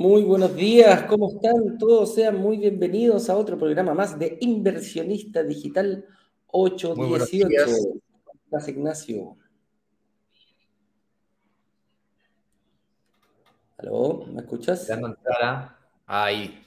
[0.00, 1.76] Muy buenos días, ¿cómo están?
[1.76, 6.06] Todos sean muy bienvenidos a otro programa más de Inversionista Digital
[6.46, 7.46] 818.
[8.50, 9.36] Gracias, Ignacio.
[13.76, 14.24] ¿Aló?
[14.32, 14.88] ¿Me escuchas?
[16.06, 16.64] Ahí.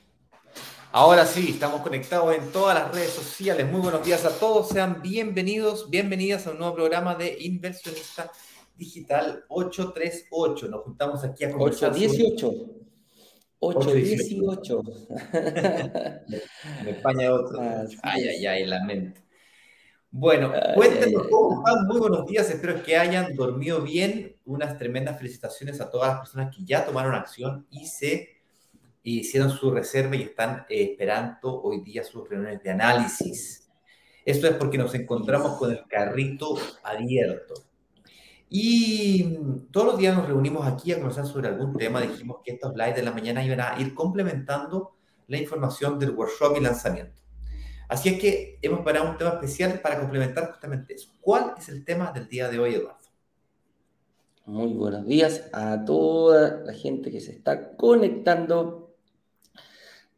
[0.91, 3.65] Ahora sí, estamos conectados en todas las redes sociales.
[3.71, 4.69] Muy buenos días a todos.
[4.69, 8.31] Sean bienvenidos, bienvenidas a un nuevo programa de Inversionista
[8.77, 10.67] Digital 838.
[10.67, 11.89] Nos juntamos aquí a conversar.
[11.93, 12.82] 818.
[13.67, 14.83] 818.
[16.81, 17.59] en España otro.
[18.01, 19.21] ay, ay, ay, la mente.
[20.11, 21.87] Bueno, cuéntenos cómo están.
[21.87, 22.49] Muy buenos días.
[22.49, 24.35] Espero que hayan dormido bien.
[24.45, 28.29] Unas tremendas felicitaciones a todas las personas que ya tomaron acción y se
[29.01, 33.69] hicieron su reserva y están eh, esperando hoy día sus reuniones de análisis.
[34.25, 37.55] Esto es porque nos encontramos con el carrito abierto.
[38.55, 39.35] Y
[39.71, 41.99] todos los días nos reunimos aquí a conversar sobre algún tema.
[42.01, 44.91] Dijimos que estos lives de la mañana iban a ir complementando
[45.27, 47.19] la información del workshop y lanzamiento.
[47.87, 51.09] Así es que hemos parado un tema especial para complementar justamente eso.
[51.19, 52.99] ¿Cuál es el tema del día de hoy, Eduardo?
[54.45, 58.93] Muy buenos días a toda la gente que se está conectando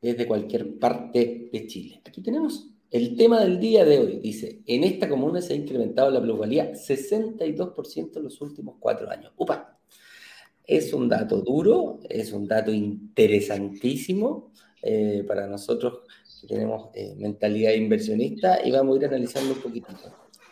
[0.01, 2.01] desde cualquier parte de Chile.
[2.05, 6.09] Aquí tenemos el tema del día de hoy dice, en esta comuna se ha incrementado
[6.11, 9.33] la plusvalía 62% en los últimos cuatro años.
[9.35, 9.77] ¡Upa!
[10.65, 15.99] Es un dato duro, es un dato interesantísimo eh, para nosotros
[16.41, 19.93] que tenemos eh, mentalidad inversionista y vamos a ir analizando un poquitito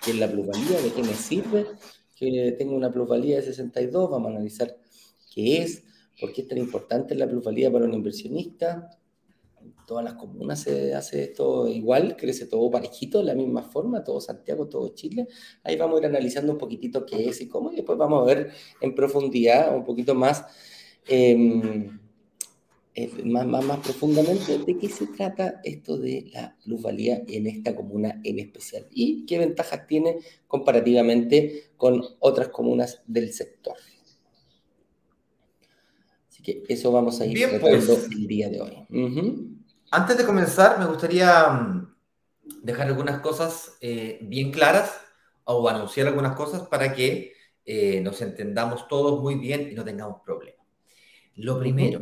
[0.04, 1.66] qué es la plusvalía, de qué me sirve,
[2.16, 4.76] que tengo una plusvalía de 62, vamos a analizar
[5.33, 5.83] qué es,
[6.20, 8.89] por qué es tan importante la plusvalía para un inversionista,
[9.86, 14.20] todas las comunas se hace esto igual, crece todo parejito, de la misma forma, todo
[14.21, 15.27] Santiago, todo Chile.
[15.64, 18.26] Ahí vamos a ir analizando un poquitito qué es y cómo, y después vamos a
[18.26, 18.52] ver
[18.82, 20.45] en profundidad, un poquito más,
[21.08, 21.99] em,
[22.95, 27.76] eh, más, más, más, profundamente de qué se trata esto de la plusvalía en esta
[27.76, 33.76] comuna en especial y qué ventajas tiene comparativamente con otras comunas del sector.
[36.30, 38.11] Así que eso vamos a ir Bien, tratando pues.
[38.11, 38.77] el día de hoy.
[39.95, 41.95] Antes de comenzar, me gustaría mm,
[42.64, 44.99] dejar algunas cosas eh, bien claras
[45.43, 47.33] o anunciar algunas cosas para que
[47.64, 50.65] eh, nos entendamos todos muy bien y no tengamos problemas.
[51.36, 51.99] Lo primero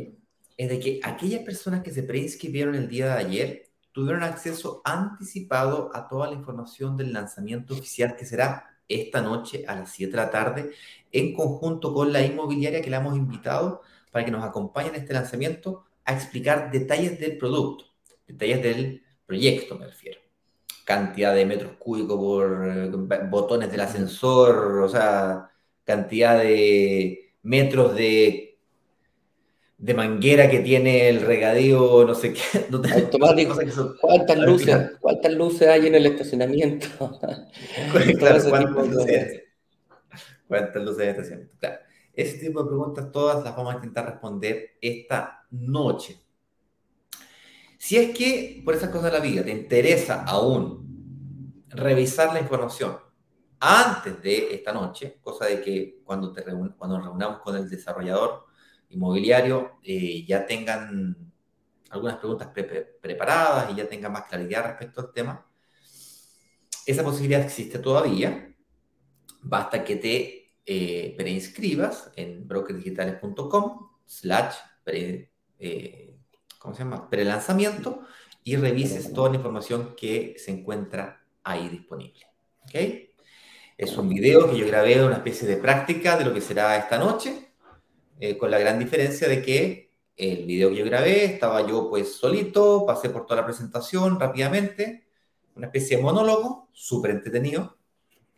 [0.56, 5.90] es de que aquellas personas que se preinscribieron el día de ayer tuvieron acceso anticipado
[5.92, 10.16] a toda la información del lanzamiento oficial que será esta noche a las 7 de
[10.16, 10.70] la tarde
[11.12, 15.12] en conjunto con la inmobiliaria que la hemos invitado para que nos acompañe en este
[15.12, 17.86] lanzamiento a explicar detalles del producto,
[18.26, 20.20] detalles del proyecto, me refiero.
[20.84, 22.90] Cantidad de metros cúbicos por eh,
[23.28, 25.50] botones del ascensor, o sea,
[25.84, 28.58] cantidad de metros de,
[29.78, 32.42] de manguera que tiene el regadío, no sé qué.
[32.94, 33.56] Automático.
[34.00, 36.86] ¿Cuántas luces, ¿Cuántas luces hay en el estacionamiento?
[37.92, 39.42] ¿cuántas, luces,
[40.48, 41.54] ¿Cuántas luces hay en el estacionamiento?
[41.60, 41.81] Claro.
[42.14, 46.20] Ese tipo de preguntas todas las vamos a intentar responder esta noche.
[47.78, 52.96] Si es que por esas cosas de la vida te interesa aún revisar la información
[53.58, 58.46] antes de esta noche, cosa de que cuando, te cuando nos reunamos con el desarrollador
[58.90, 61.16] inmobiliario eh, ya tengan
[61.90, 62.48] algunas preguntas
[63.00, 65.46] preparadas y ya tengan más claridad respecto al tema,
[66.86, 68.54] esa posibilidad existe todavía.
[69.42, 76.16] Basta que te eh, preinscribas en brokerdigitales.com slash pre, eh,
[77.10, 78.02] prelanzamiento
[78.44, 82.26] y revises toda la información que se encuentra ahí disponible.
[82.64, 82.74] ¿Ok?
[83.76, 86.98] Es un video que yo grabé, una especie de práctica de lo que será esta
[86.98, 87.54] noche,
[88.20, 92.14] eh, con la gran diferencia de que el video que yo grabé estaba yo pues
[92.14, 95.08] solito, pasé por toda la presentación rápidamente,
[95.56, 97.78] una especie de monólogo, súper entretenido,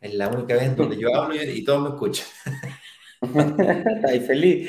[0.05, 2.27] es la única vez donde yo hablo y, todos me escuchan.
[4.06, 4.69] Ay, feliz.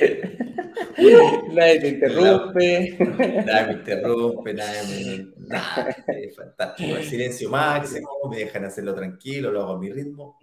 [1.51, 2.97] nadie te interrumpe.
[3.45, 5.47] Nadie me interrumpe, nadie me.
[5.47, 6.95] Nada, es fantástico.
[6.95, 10.39] El silencio máximo, me dejan hacerlo tranquilo, lo hago a mi ritmo.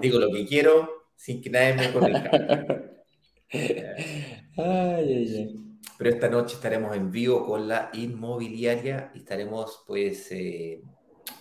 [0.00, 2.30] Digo lo que quiero sin que nadie me corrija.
[3.50, 3.84] Ay,
[4.56, 5.60] ay, ay.
[5.98, 10.82] Pero esta noche estaremos en vivo con la inmobiliaria y estaremos, pues, eh,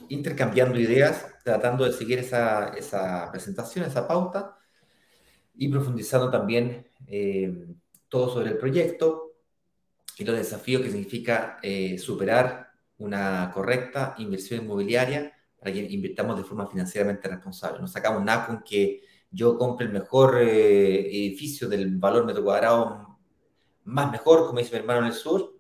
[0.10, 4.58] intercambiando ideas, tratando de seguir esa, esa presentación, esa pauta,
[5.56, 7.68] y profundizando también eh,
[8.10, 9.34] todo sobre el proyecto
[10.18, 16.44] y los desafíos que significa eh, superar una correcta inversión inmobiliaria para que invirtamos de
[16.44, 17.80] forma financieramente responsable.
[17.80, 19.02] No sacamos nada con que
[19.32, 23.20] yo compre el mejor eh, edificio del valor metro cuadrado
[23.86, 25.53] más mejor, como dice mi hermano en el sur,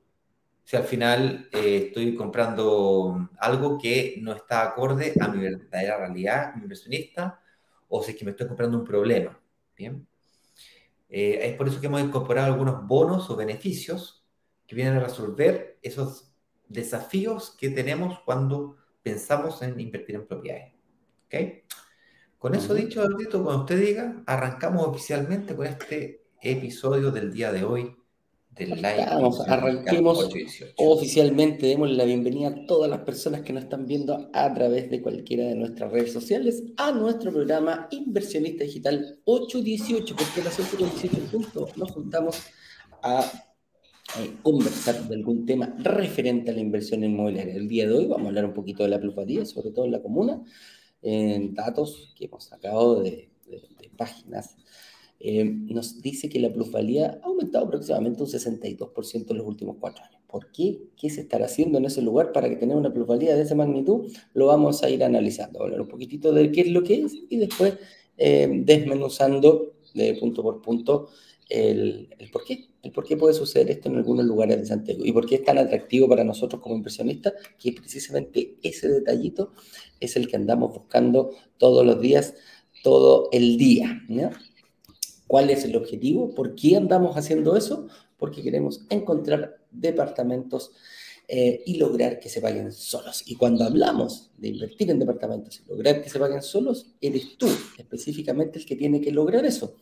[0.63, 6.51] si al final eh, estoy comprando algo que no está acorde a mi verdadera realidad
[6.51, 7.41] como inversionista,
[7.89, 9.39] o si es que me estoy comprando un problema.
[9.75, 10.07] Bien.
[11.09, 14.25] Eh, es por eso que hemos incorporado algunos bonos o beneficios
[14.65, 16.33] que vienen a resolver esos
[16.67, 20.73] desafíos que tenemos cuando pensamos en invertir en propiedades.
[21.27, 21.63] ¿Okay?
[22.39, 27.63] Con eso dicho, Alberto, cuando usted diga, arrancamos oficialmente con este episodio del día de
[27.63, 27.95] hoy
[28.55, 29.05] del live.
[29.47, 30.29] Arranquemos
[30.77, 35.01] oficialmente, demos la bienvenida a todas las personas que nos están viendo a través de
[35.01, 41.31] cualquiera de nuestras redes sociales a nuestro programa Inversionista Digital 818, porque a las 818
[41.31, 42.37] puntos nos juntamos
[43.01, 43.31] a
[44.19, 47.55] eh, conversar de algún tema referente a la inversión inmobiliaria.
[47.55, 49.91] El día de hoy vamos a hablar un poquito de la plusvalía, sobre todo en
[49.91, 50.41] la comuna,
[51.01, 53.29] en datos que hemos sacado de,
[53.97, 54.55] páginas.
[55.25, 60.03] Eh, nos dice que la plusvalía ha aumentado aproximadamente un 62% en los últimos cuatro
[60.03, 60.21] años.
[60.27, 60.81] ¿Por qué?
[60.97, 64.11] ¿Qué se estará haciendo en ese lugar para que tenga una plusvalía de esa magnitud?
[64.33, 67.37] Lo vamos a ir analizando, hablar un poquitito de qué es lo que es y
[67.37, 67.75] después
[68.17, 71.07] eh, desmenuzando de punto por punto
[71.47, 75.13] el, por qué, el por qué puede suceder esto en algunos lugares de Santiago y
[75.13, 79.53] por qué es tan atractivo para nosotros como inversionistas, que precisamente ese detallito
[80.01, 82.33] es el que andamos buscando todos los días,
[82.83, 84.03] todo el día.
[85.27, 86.33] ¿Cuál es el objetivo?
[86.35, 87.87] ¿Por qué andamos haciendo eso?
[88.17, 90.71] Porque queremos encontrar departamentos
[91.27, 93.23] eh, y lograr que se paguen solos.
[93.25, 97.47] Y cuando hablamos de invertir en departamentos y lograr que se paguen solos, eres tú
[97.77, 99.77] específicamente el que tiene que lograr eso.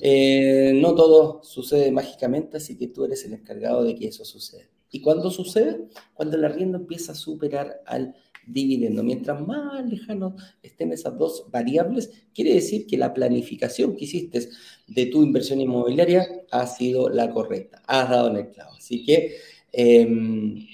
[0.00, 4.68] Eh, no todo sucede mágicamente, así que tú eres el encargado de que eso suceda.
[4.92, 5.88] ¿Y cuándo sucede?
[6.14, 8.14] Cuando el arriendo empieza a superar al
[8.46, 9.02] dividendo.
[9.02, 14.48] Mientras más lejanos estén esas dos variables, quiere decir que la planificación que hiciste
[14.86, 18.72] de tu inversión inmobiliaria ha sido la correcta, has dado en el clavo.
[18.76, 19.36] Así que
[19.72, 20.66] em,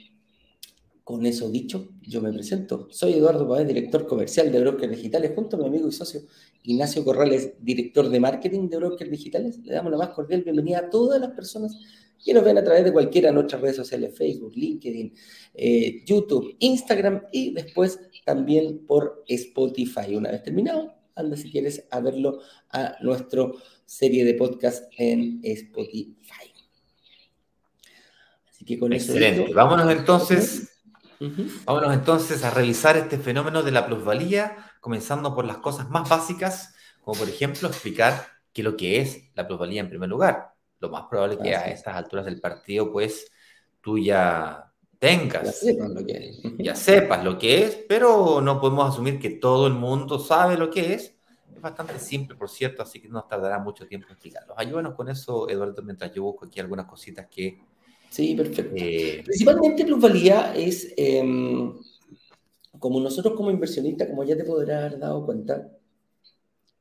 [1.05, 2.89] con eso dicho, yo me presento.
[2.91, 6.23] Soy Eduardo Páez, director comercial de Brokers Digitales, junto a mi amigo y socio
[6.65, 9.59] Ignacio Corrales, director de marketing de Brokers Digitales.
[9.65, 11.79] Le damos la más cordial bienvenida a todas las personas
[12.25, 15.15] que nos ven a través de cualquiera de nuestras redes sociales, Facebook, LinkedIn,
[15.55, 20.15] eh, YouTube, Instagram y después también por Spotify.
[20.15, 23.47] Una vez terminado, anda si quieres a verlo a nuestra
[23.85, 26.53] serie de podcast en Spotify.
[28.51, 29.45] Así que con Excelente.
[29.45, 29.55] eso.
[29.55, 30.69] Vámonos entonces
[31.65, 36.75] Vámonos entonces a revisar este fenómeno de la plusvalía, comenzando por las cosas más básicas,
[37.01, 40.55] como por ejemplo explicar qué es lo que es la plusvalía en primer lugar.
[40.81, 43.31] Lo más probable es que a estas alturas del partido, pues
[43.81, 48.61] tú ya tengas, ya sepas lo que es, ya sepas lo que es pero no
[48.61, 51.15] podemos asumir que todo el mundo sabe lo que es.
[51.55, 54.55] Es bastante simple, por cierto, así que no nos tardará mucho tiempo explicarlo.
[54.57, 57.59] Ayúdanos con eso, Eduardo, mientras yo busco aquí algunas cositas que
[58.11, 58.75] Sí, perfecto.
[58.77, 61.75] Eh, Principalmente plusvalía es, em,
[62.79, 65.71] como nosotros como inversionistas, como ya te podrás haber dado cuenta,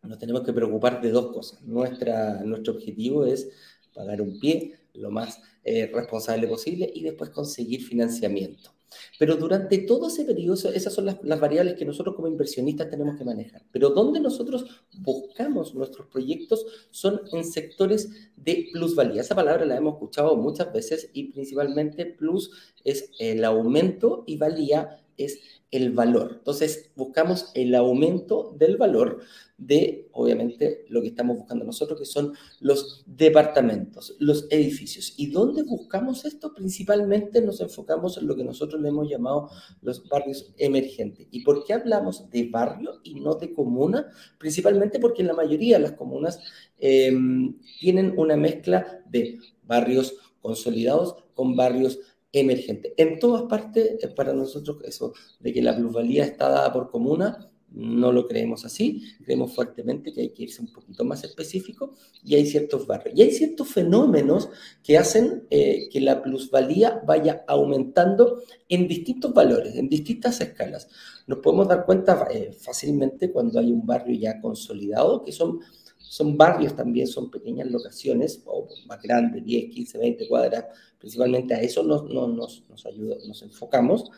[0.04, 1.62] nos tenemos que preocupar de dos cosas.
[1.64, 3.50] Nuestra, nuestro objetivo es
[3.98, 8.72] pagar un pie lo más eh, responsable posible y después conseguir financiamiento.
[9.20, 13.26] Pero durante todo ese periodo, esas son las, variables que nosotros como inversionistas tenemos que
[13.26, 13.64] manejar.
[13.72, 14.66] Pero donde nosotros
[15.00, 19.22] buscamos nuestros proyectos son en sectores de plusvalía.
[19.22, 22.52] Esa palabra la hemos escuchado muchas veces y principalmente plus
[22.84, 25.40] es el aumento y valía es
[25.72, 26.36] el valor.
[26.38, 29.20] Entonces, buscamos el aumento del valor
[29.58, 35.14] de, obviamente, lo que estamos buscando nosotros, que son los departamentos, los edificios.
[35.18, 36.54] ¿Y dónde buscamos esto?
[36.54, 39.50] Principalmente nos enfocamos en lo que nosotros le hemos llamado
[39.82, 41.28] los barrios emergentes.
[41.32, 44.08] ¿Y por qué hablamos de barrio y no de comuna?
[44.38, 46.40] Principalmente porque la mayoría de las comunas
[46.80, 52.00] em, tienen una mezcla de barrios consolidados con barrios
[52.40, 52.94] emergentes.
[52.98, 58.12] En todas partes, para nosotros eso de que la plusvalía está dada por comuna, no
[58.12, 62.46] lo creemos así, creemos fuertemente que hay que irse un poquito más específico y hay
[62.46, 63.18] ciertos barrios.
[63.18, 64.50] Y hay ciertos fenómenos
[64.84, 70.88] que hacen eh, que la plusvalía vaya aumentando en distintos valores, en distintas escalas.
[71.28, 75.60] Nos podemos dar cuenta eh, fácilmente cuando hay un barrio ya consolidado, que son,
[76.10, 80.66] son barrios también, son pequeñas locaciones, o más grandes, 10, 15, 20 cuadras,
[81.00, 84.12] principalmente a eso nos, nos, nos ayuda, nos enfocamos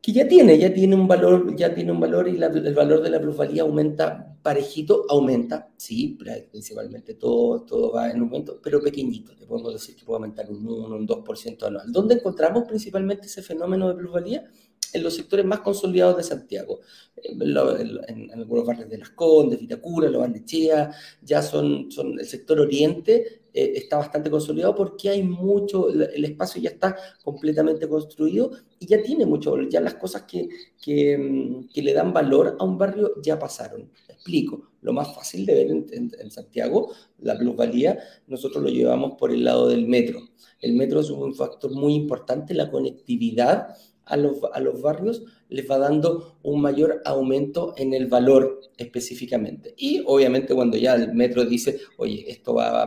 [0.00, 3.10] que ya tiene, ya tiene un valor, ya tiene un valor y el valor de
[3.10, 6.18] la plusvalía aumenta parejito, aumenta, sí,
[6.50, 10.66] principalmente todo, todo va en aumento, pero pequeñito, le podemos decir que puede aumentar un
[10.66, 11.92] 1, un 2% anual.
[11.92, 14.50] ¿Dónde encontramos principalmente ese fenómeno de plusvalía?
[14.92, 16.80] En los sectores más consolidados de Santiago,
[17.16, 20.90] en, algunos barrios de Las Condes, Vitacura, Lo Bandechea,
[21.22, 26.62] ya son, son el sector oriente eh, está bastante consolidado porque hay mucho, el espacio
[26.62, 30.48] ya está completamente construido y ya tiene mucho valor, ya las cosas que,
[30.80, 33.90] que, mm, que le dan valor a un barrio ya pasaron.
[34.08, 39.44] Explico, lo más fácil de ver en, Santiago, la plusvalía, nosotros lo llevamos por el
[39.44, 40.20] lado del metro.
[40.60, 45.68] El metro es un factor muy importante, la conectividad a los, a los barrios les
[45.70, 49.74] va dando un mayor aumento en el valor específicamente.
[49.76, 52.86] Y obviamente cuando ya el metro dice, oye, esto va,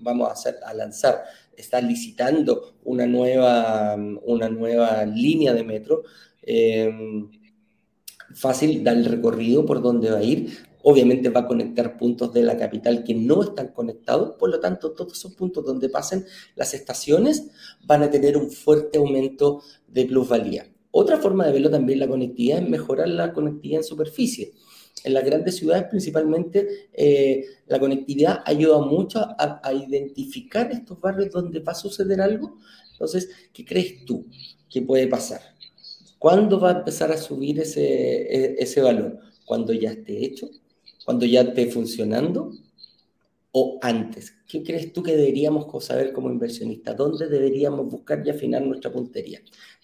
[0.00, 1.22] vamos a, hacer, a lanzar,
[1.56, 6.02] está licitando una nueva, una nueva línea de metro,
[6.42, 6.90] eh,
[8.34, 10.71] fácil dar el recorrido por donde va a ir.
[10.82, 14.92] Obviamente va a conectar puntos de la capital que no están conectados, por lo tanto
[14.92, 16.24] todos esos puntos donde pasen
[16.56, 17.50] las estaciones
[17.84, 20.66] van a tener un fuerte aumento de plusvalía.
[20.90, 24.52] Otra forma de verlo también la conectividad es mejorar la conectividad en superficie.
[25.04, 31.60] En las grandes ciudades principalmente eh, la conectividad ayuda mucho a, identificar estos barrios donde
[31.60, 32.58] va a suceder algo.
[32.92, 34.26] Entonces, ¿qué crees tú
[34.68, 35.40] que puede pasar?
[36.18, 39.18] ¿Cuándo va a empezar a subir ese, e, ese valor?
[39.44, 40.50] ¿Cuando ya esté hecho?
[41.04, 42.52] ¿Cuando ya esté funcionando?
[43.52, 44.34] ¿O antes?
[44.48, 46.96] ¿Qué crees tú que deberíamos saber como inversionistas?
[46.96, 49.40] ¿Dónde deberíamos buscar y afinar nuestra puntería?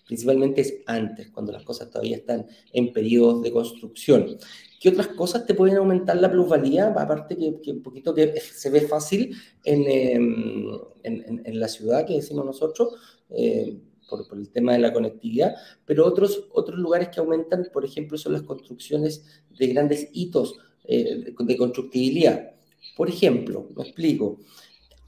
[0.09, 4.39] principalmente es antes, cuando las cosas todavía están en periodos de construcción.
[4.81, 6.89] ¿Qué otras cosas te pueden aumentar la plusvalía?
[6.89, 10.67] Aparte que, un poquito que se ve fácil en, em,
[11.03, 12.95] en, en, la ciudad, que decimos nosotros,
[13.29, 17.85] eh, por, por, el tema de la conectividad, pero otros, otros lugares que aumentan, por
[17.85, 20.57] ejemplo, son las construcciones de grandes hitos
[20.89, 22.51] eh, de, constructibilidad.
[22.97, 24.39] Por ejemplo, me explico,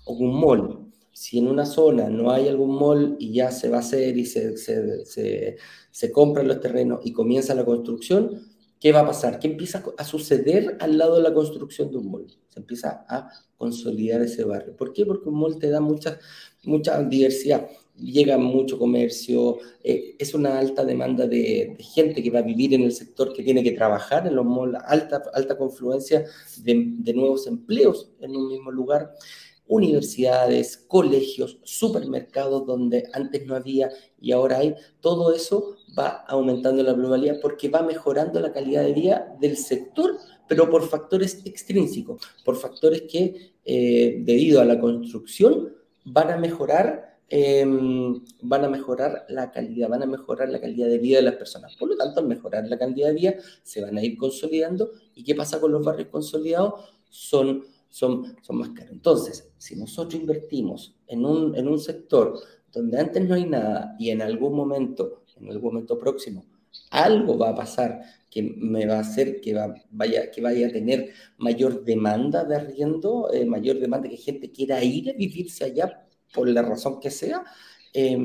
[0.05, 3.81] un mall, si en una zona no hay algún mall y ya se va a
[3.81, 5.57] hacer y se, se, se,
[5.91, 8.43] se, compran los terrenos y comienza la construcción,
[8.79, 9.39] ¿qué va a pasar?
[9.39, 12.27] ¿Qué empieza a suceder al lado de la construcción de un mall?
[12.49, 14.77] Se empieza a consolidar ese barrio.
[14.77, 15.07] ¿Por qué?
[15.07, 16.19] Porque un mall te da mucha,
[16.65, 17.69] mucha diversidad.
[18.01, 22.83] Llega mucho comercio, eh, es una alta demanda de, gente que va a vivir en
[22.83, 26.25] el sector, que tiene que trabajar en los malls, alta, alta confluencia
[26.63, 29.15] de, de nuevos empleos en un mismo lugar.
[29.67, 33.89] Universidades, colegios, supermercados donde antes no había
[34.21, 38.93] y ahora hay, todo eso va aumentando la globalidad porque va mejorando la calidad de
[38.93, 40.17] vida del sector,
[40.49, 45.73] pero por factores extrínsecos, por factores que eh, debido a la construcción
[46.05, 47.65] van a mejorar eh,
[48.43, 51.77] van a mejorar la calidad, van a mejorar la calidad de vida de las personas.
[51.77, 54.91] Por lo tanto, al mejorar la calidad de vida, se van a ir consolidando.
[55.15, 56.75] ¿Y qué pasa con los barrios consolidados?
[57.09, 58.93] Son son, son más caros.
[58.93, 62.41] Entonces, si nosotros invertimos en un, en un sector
[62.73, 66.47] donde antes no hay nada y en algún momento, en algún momento próximo,
[66.91, 70.73] algo va a pasar que me va a hacer que, va, vaya, que vaya a
[70.73, 76.07] tener mayor demanda de arriendo, eh, mayor demanda que gente quiera ir a vivirse allá
[76.33, 77.45] por la razón que sea,
[77.93, 78.19] eh,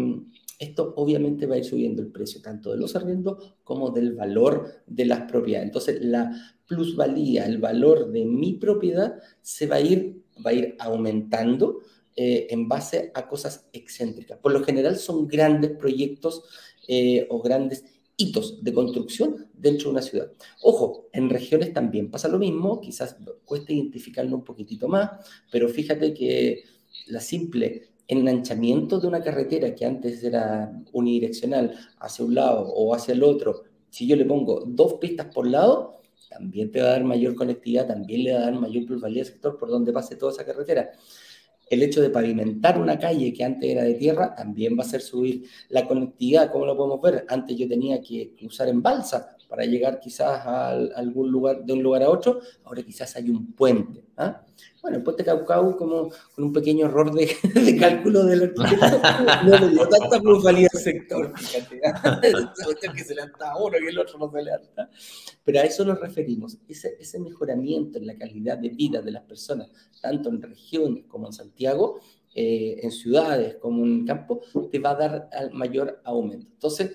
[0.59, 4.83] esto obviamente va a ir subiendo el precio tanto de los arriendos como del valor
[4.87, 5.67] de las propiedades.
[5.67, 6.31] Entonces, la
[6.67, 11.81] plusvalía, el valor de mi propiedad se va a ir, va a ir aumentando
[12.15, 14.39] eh, en base a cosas excéntricas.
[14.39, 16.43] Por lo general son grandes proyectos
[16.87, 17.83] eh, o grandes
[18.17, 20.31] hitos de construcción dentro de una ciudad.
[20.61, 25.11] Ojo, en regiones también pasa lo mismo, quizás cuesta identificarlo un poquitito más,
[25.51, 26.63] pero fíjate que
[27.07, 33.13] la simple enganchamiento de una carretera que antes era unidireccional hacia un lado o hacia
[33.13, 37.03] el otro, si yo le pongo dos pistas por lado, también te va a dar
[37.03, 40.31] mayor conectividad, también le va a dar mayor plusvalía al sector por donde pase toda
[40.31, 40.91] esa carretera.
[41.67, 45.01] El hecho de pavimentar una calle que antes era de tierra también va a hacer
[45.01, 47.25] subir la conectividad, como lo podemos ver.
[47.27, 51.83] Antes yo tenía que cruzar en balsa para llegar quizás a algún lugar, de un
[51.83, 54.03] lugar a otro, ahora quizás hay un puente.
[54.17, 54.41] ¿ah?
[54.81, 59.01] Bueno, el puente Caucau, como con un pequeño error de, de cálculo del arquitecto,
[59.45, 61.81] no le dio tanta plusvalía al sector, fíjate.
[62.23, 64.89] Esa que se a uno y el otro no se levanta.
[65.43, 69.23] Pero a eso nos referimos, ese, ese mejoramiento en la calidad de vida de las
[69.23, 69.69] personas,
[70.01, 71.99] tanto en regiones como en Santiago,
[72.37, 76.47] eh, en ciudades como en campo, te va a dar mayor aumento.
[76.51, 76.91] Entonces,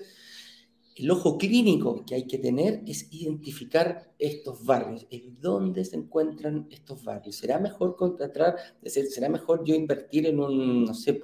[0.95, 6.67] el ojo clínico que hay que tener es identificar estos barrios, en dónde se encuentran
[6.69, 7.35] estos barrios.
[7.35, 11.21] ¿Será mejor contratar, decir, será mejor yo invertir en un, no sé,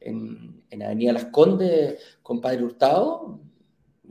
[0.00, 3.40] en, en Avenida Las Condes con Padre Hurtado?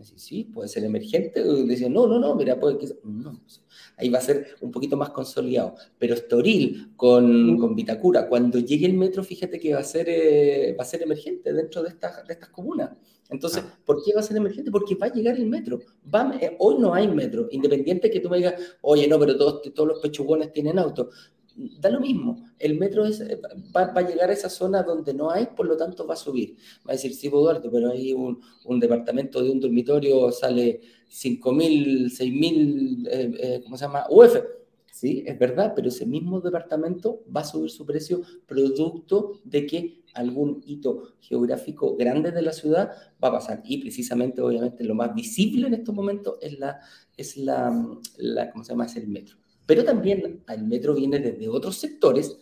[0.01, 1.41] Sí, sí, puede ser emergente.
[1.43, 2.87] Decían, no, no, no, mira, puede que...
[3.03, 3.41] No,
[3.97, 5.75] ahí va a ser un poquito más consolidado.
[5.97, 10.75] Pero Estoril con, con Vitacura, cuando llegue el metro, fíjate que va a ser, eh,
[10.77, 12.91] va a ser emergente dentro de estas, de estas comunas.
[13.29, 13.79] Entonces, ah.
[13.85, 14.71] ¿por qué va a ser emergente?
[14.71, 15.79] Porque va a llegar el metro.
[16.13, 19.61] Va, eh, hoy no hay metro, independiente que tú me digas, oye, no, pero todos,
[19.73, 21.09] todos los pechugones tienen auto.
[21.55, 22.45] da lo mismo.
[22.59, 23.21] El metro es,
[23.75, 26.55] va, a llegar a esa zona donde no hay, por lo tanto va a subir.
[26.87, 32.11] Va a decir, sí, Eduardo, pero hay un, un departamento de un dormitorio sale 5.000,
[32.11, 34.05] 6.000, eh, eh, ¿cómo se llama?
[34.09, 34.35] UF.
[34.95, 40.05] Sí, es verdad, pero ese mismo departamento va a subir su precio producto de que
[40.13, 43.61] algún hito geográfico grande de la ciudad va a pasar.
[43.65, 46.79] Y precisamente, obviamente, lo más visible en estos momentos es la,
[47.17, 47.73] es la,
[48.53, 48.85] ¿cómo se llama?
[48.85, 49.35] Es el metro.
[49.65, 52.37] Pero también el metro viene desde otros sectores,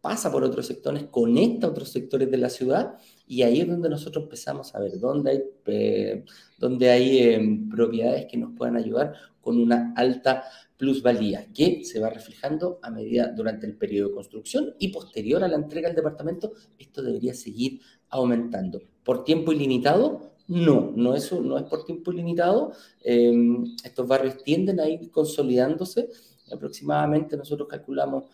[0.00, 3.88] pasa por otros sectores, conecta a otros sectores de la ciudad y ahí es donde
[3.88, 6.24] nosotros empezamos a ver dónde hay, eh,
[6.58, 10.42] dónde hay em, propiedades que nos puedan ayudar con una alta
[10.84, 15.48] plusvalía que se va reflejando a medida durante el periodo de construcción y posterior a
[15.48, 18.82] la entrega del departamento, esto debería seguir aumentando.
[19.02, 20.34] ¿Por tiempo ilimitado?
[20.46, 22.72] No, no es, no es por tiempo ilimitado.
[23.02, 26.10] Em, estos barrios tienden a ir consolidándose
[26.52, 28.24] aproximadamente nosotros calculamos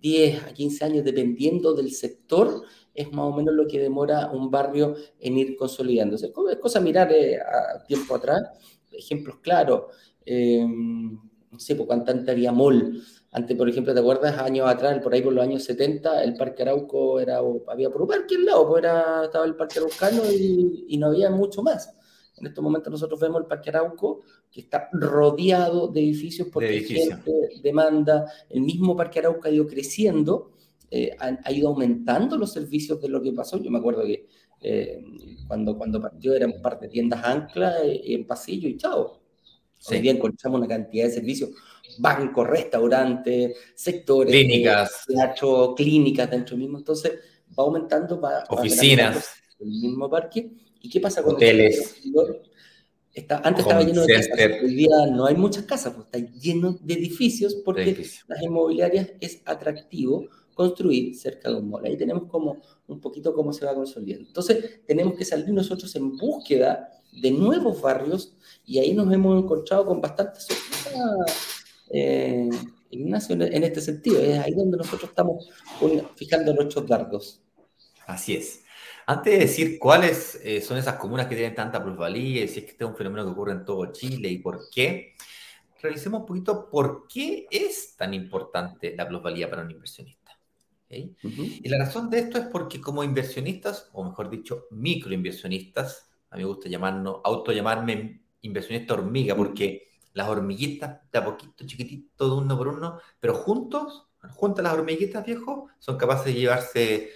[0.00, 2.62] 10 a 15 años dependiendo del sector,
[2.94, 6.32] es más o menos lo que demora un barrio en ir consolidándose.
[6.50, 8.40] Es cosa mirar eh, a tiempo atrás,
[8.90, 9.84] ejemplos claros,
[10.24, 10.66] eh,
[11.50, 13.02] no sé, por pues, cuánto había mall.
[13.32, 14.38] Antes, por ejemplo, ¿te acuerdas?
[14.38, 18.08] Años atrás, por ahí por los años 70, el Parque Arauco era, había por un
[18.08, 21.94] parque al lado, pues era, estaba el Parque Araucano y, y no había mucho más.
[22.40, 27.32] En estos momentos nosotros vemos el Parque Arauco que está rodeado de edificios porque gente
[27.62, 28.26] demanda.
[28.48, 30.52] El mismo Parque Arauco ha ido creciendo,
[30.90, 33.62] eh, ha, ido aumentando los servicios de lo que pasó.
[33.62, 34.26] Yo me acuerdo que
[34.62, 35.04] eh,
[35.46, 39.19] cuando, cuando partió eran un par de tiendas ancla eh, en pasillo y chao.
[39.88, 41.50] Hoy día encontramos una cantidad de servicios,
[41.98, 45.06] bancos, restaurantes, sectores, clínicas,
[45.76, 46.78] clínicas dentro mismo.
[46.78, 47.12] Entonces
[47.58, 50.50] va aumentando, va oficinas, el mismo parque
[50.80, 52.00] ¿Y qué pasa con hoteles?
[53.12, 56.78] Está, antes estaba lleno de casas, hoy día no hay muchas casas, pues está lleno
[56.80, 61.84] de edificios porque las inmobiliarias es atractivo construir cerca de un mall.
[61.86, 64.28] Ahí tenemos como un poquito cómo se va consolidando.
[64.28, 69.86] Entonces, tenemos que salir nosotros en búsqueda de nuevos barrios y ahí nos hemos encontrado
[69.86, 72.48] con bastantes sorpresas, eh,
[72.90, 74.20] Ignacio, en este sentido.
[74.20, 75.48] Es ahí donde nosotros estamos
[76.16, 77.40] fijando nuestros dardos.
[78.06, 78.64] Así es.
[79.06, 82.64] Antes de decir cuáles eh, son esas comunas que tienen tanta plusvalía y si es
[82.64, 85.14] que este es un fenómeno que ocurre en todo Chile y por qué,
[85.80, 90.20] revisemos un poquito por qué es tan importante la plusvalía para un inversionista.
[90.88, 96.42] Y la razón de esto es porque como inversionistas, o mejor dicho, microinversionistas, a mí
[96.42, 102.34] me gusta llamarnos, auto llamarme inversionista hormiga, porque las hormiguitas, de a poquito, chiquitito, de
[102.42, 107.10] uno por uno, pero juntos, juntas las hormiguitas, viejo, son capaces de llevarse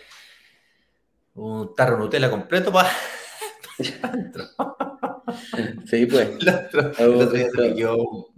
[1.34, 2.90] un tarro Nutella completo para
[5.86, 6.30] Sí, pues.
[6.98, 8.28] El otro, día yo,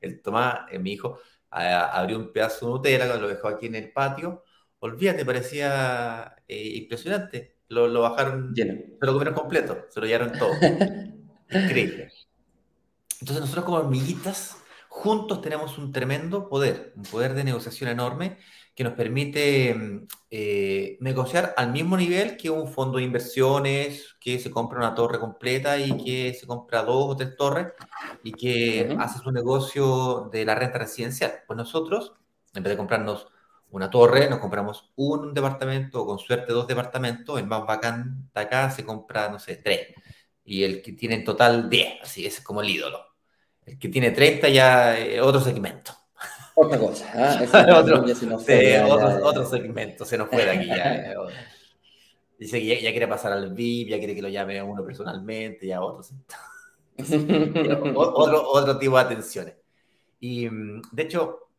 [0.00, 1.18] el Tomás, eh, mi hijo,
[1.50, 4.44] abrió un pedazo de Nutella, lo dejó aquí en el patio.
[4.78, 7.59] Olvídate, parecía eh, impresionante.
[7.70, 8.74] Lo, lo bajaron, Lleno.
[9.00, 10.50] se lo comieron completo, se lo llevaron todo.
[11.50, 12.10] Increíble.
[13.20, 14.56] Entonces nosotros como hormiguitas,
[14.88, 18.38] juntos tenemos un tremendo poder, un poder de negociación enorme
[18.74, 24.38] que nos permite mm, eh, negociar al mismo nivel que un fondo de inversiones que
[24.38, 27.68] se compra una torre completa y que se compra dos o tres torres
[28.24, 31.40] y que hace su negocio de la renta residencial.
[31.46, 32.14] Pues nosotros,
[32.54, 33.28] en vez de comprarnos
[33.70, 37.38] una torre, nos compramos un departamento o con suerte dos departamentos.
[37.38, 39.88] El más bacán de acá se compra, no sé, tres.
[40.44, 43.00] Y el que tiene en total 10, así, ese es como el ídolo.
[43.64, 45.92] El que tiene 30 ya es otro segmento.
[46.54, 47.10] Otra cosa.
[47.14, 47.80] ¿ah?
[49.24, 51.14] otro, segmento, se nos fue de aquí ya.
[52.38, 55.66] Dice que ya, quiere pasar al VIP, ya quiere que lo llame a uno personalmente,
[55.66, 56.02] ya otro.
[57.94, 59.54] otro, otro tipo de atenciones.
[60.20, 61.49] Y mm, de hecho,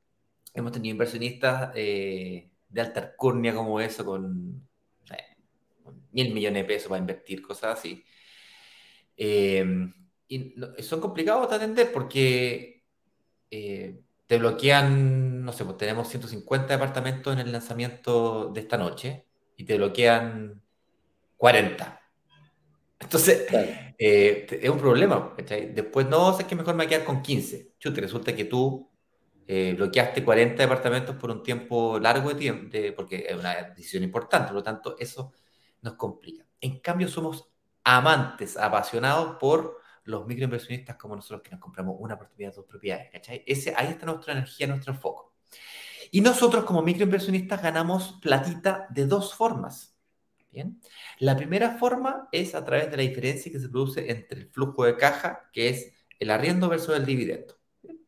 [0.54, 4.68] hemos tenido inversionistas eh, de alta alcurnia como eso, con,
[6.14, 8.04] mil millones de pesos para invertir, cosas así.
[9.16, 9.66] Eh,
[10.28, 12.84] y son complicados de atender porque
[13.50, 19.26] eh, te bloquean, no sé, pues tenemos 150 departamentos en el lanzamiento de esta noche
[19.58, 20.62] y te bloquean
[21.36, 22.02] 40.
[23.00, 23.46] Entonces,
[23.98, 25.36] eh, es un problema.
[25.74, 27.74] Después, no, sé que mejor me voy a quedar con 15.
[27.78, 28.91] Chute, resulta que tú
[29.48, 34.48] eh, bloqueaste 40 departamentos por un tiempo largo de tiempo, porque es una decisión importante,
[34.48, 35.34] por lo tanto, eso
[35.82, 36.46] nos complica.
[36.60, 37.52] En cambio, somos
[37.84, 43.44] amantes, apasionados por los microinversionistas como nosotros que nos compramos una propiedad, dos propiedades, ¿cachai?
[43.46, 45.34] Ese, ahí está nuestra energía, nuestro foco.
[46.12, 49.96] Y nosotros como microinversionistas ganamos platita de dos formas.
[50.52, 50.82] Bien.
[51.20, 54.84] La primera forma es a través de la diferencia que se produce entre el flujo
[54.84, 57.61] de caja, que es el arriendo versus el dividendo.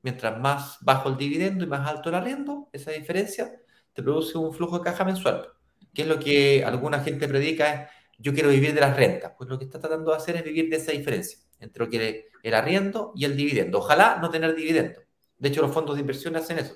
[0.04, 3.52] Mientras más bajo el dividendo y más alto el arriendo, esa diferencia
[3.94, 5.50] te produce un flujo de caja mensual,
[5.94, 9.34] que es lo que alguna gente predica, es yo quiero vivir de las rentas.
[9.38, 12.30] Pues lo que está tratando de hacer es vivir de esa diferencia entre lo que
[12.42, 13.80] el arriendo y el dividendo.
[13.80, 15.02] Ojalá no tener dividendo.
[15.38, 16.76] De hecho, los fondos de inversión hacen eso.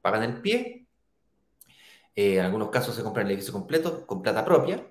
[0.00, 0.88] Pagan el pie,
[2.14, 4.86] eh, en algunos casos se compran el edificio completo con plata propia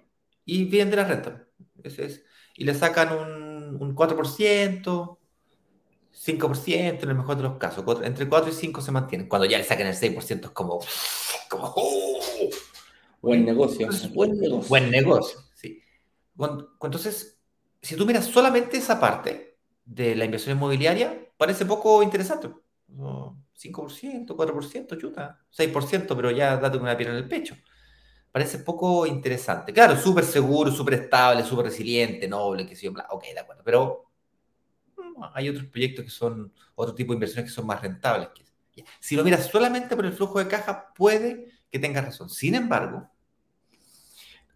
[0.45, 1.41] y viven de las rentas.
[1.83, 2.23] es.
[2.55, 5.18] Y le sacan un, un 4%,
[6.13, 7.83] 5% en el mejor de los casos.
[8.03, 9.27] Entre 4 y 5 se mantienen.
[9.27, 10.79] Cuando ya le sacan el 6% es como...
[11.49, 12.19] como ¡oh!
[13.21, 13.89] Buen negocio.
[14.13, 14.69] Buen negocio.
[14.69, 15.81] Buen negocio, sí.
[16.81, 17.41] Entonces,
[17.81, 22.49] si tú miras solamente esa parte de la inversión inmobiliaria, parece poco interesante.
[22.87, 27.55] 5%, 4%, chuta, 6%, pero ya date una piedra en el pecho.
[28.31, 29.73] Parece poco interesante.
[29.73, 34.08] Claro, súper seguro, súper estable, súper resiliente, noble, que sí, ok, de acuerdo, pero
[35.33, 38.29] hay otros proyectos que son, otro tipo de inversiones que son más rentables.
[38.99, 42.29] Si lo miras solamente por el flujo de caja, puede que tengas razón.
[42.29, 43.09] Sin embargo,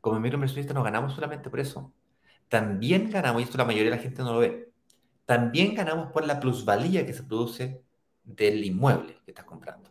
[0.02, 1.94] como microinversionista no ganamos solamente por eso.
[2.50, 4.72] También ganamos, y esto la mayoría de la gente no lo ve,
[5.26, 7.82] también ganamos por la plusvalía que se produce
[8.24, 9.90] del inmueble que estás comprando.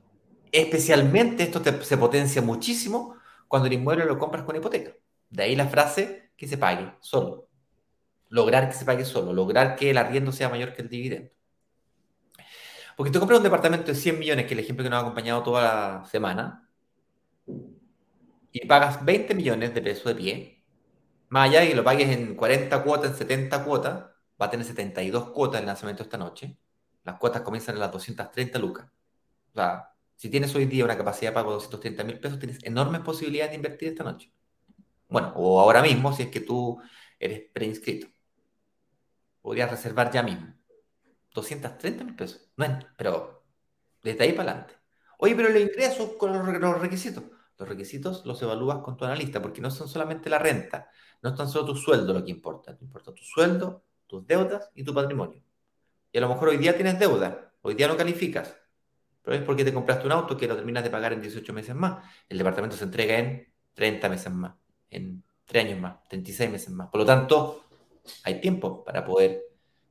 [0.50, 3.16] Especialmente esto se potencia muchísimo
[3.48, 4.92] cuando el inmueble lo compras con hipoteca.
[5.30, 7.48] De ahí la frase que se pague solo.
[8.32, 11.30] Lograr que se pague solo, lograr que el arriendo sea mayor que el dividendo.
[12.96, 15.02] Porque tú compras un departamento de 100 millones, que es el ejemplo que nos ha
[15.02, 16.66] acompañado toda la semana,
[18.52, 20.64] y pagas 20 millones de pesos de pie,
[21.28, 24.04] más allá de que lo pagues en 40 cuotas, en 70 cuotas,
[24.40, 26.56] va a tener 72 cuotas el lanzamiento esta noche.
[27.04, 28.86] Las cuotas comienzan en las 230 lucas.
[29.52, 32.64] O sea, si tienes hoy día una capacidad de pago de 230 mil pesos, tienes
[32.64, 34.32] enormes posibilidades de invertir esta noche.
[35.08, 36.80] Bueno, o ahora mismo, si es que tú
[37.18, 38.08] eres preinscrito.
[39.42, 40.54] Podrías reservar ya mismo.
[41.34, 42.50] 230 mil pesos.
[42.56, 43.44] No es, pero
[44.02, 44.74] desde ahí para adelante.
[45.18, 47.24] Oye, pero el ingreso con los requisitos.
[47.58, 50.90] Los requisitos los evalúas con tu analista, porque no son solamente la renta,
[51.22, 52.76] no es tan solo tu sueldo lo que importa.
[52.80, 55.42] Importa tu sueldo, tus deudas y tu patrimonio.
[56.10, 58.56] Y a lo mejor hoy día tienes deuda, hoy día no calificas,
[59.22, 61.74] pero es porque te compraste un auto que lo terminas de pagar en 18 meses
[61.74, 62.04] más.
[62.28, 64.54] El departamento se entrega en 30 meses más,
[64.90, 66.88] en 3 años más, 36 meses más.
[66.88, 67.64] Por lo tanto,
[68.24, 69.42] hay tiempo para poder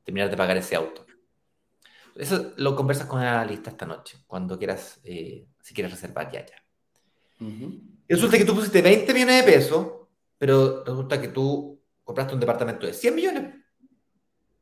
[0.04, 1.06] terminar de pagar ese auto.
[2.14, 6.44] Eso lo conversas con el analista esta noche, cuando quieras, eh, si quieres reservar ya,
[6.44, 6.56] ya.
[8.08, 9.86] resulta que tú pusiste 20 millones de pesos,
[10.36, 13.54] pero resulta que tú compraste un departamento de 100 millones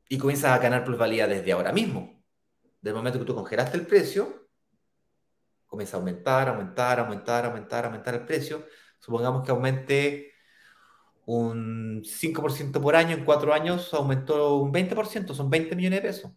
[0.09, 2.23] y comienzas a ganar plusvalía desde ahora mismo.
[2.81, 4.49] Del momento que tú congelaste el precio,
[5.67, 8.67] comienza a aumentar, aumentar, aumentar, aumentar, aumentar el precio.
[8.99, 10.30] Supongamos que aumente
[11.38, 16.33] un 5% por año, en cuatro años aumentó un 20%, son 20 millones de pesos.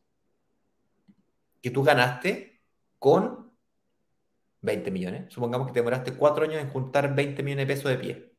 [1.61, 2.61] Que tú ganaste
[2.99, 3.51] con
[4.61, 5.33] 20 millones.
[5.33, 8.33] Supongamos que te demoraste cuatro años en juntar 20 millones de pesos de pie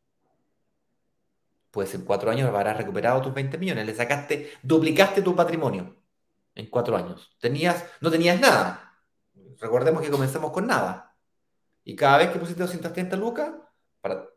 [1.75, 3.85] pues en cuatro años habrás recuperado tus 20 millones.
[3.85, 5.97] Le sacaste, duplicaste tu patrimonio
[6.55, 7.37] en cuatro años.
[7.41, 8.97] Tenías, no tenías nada.
[9.59, 11.17] Recordemos que comenzamos con nada.
[11.83, 13.51] Y cada vez que pusiste 230 lucas,
[14.01, 14.29] para,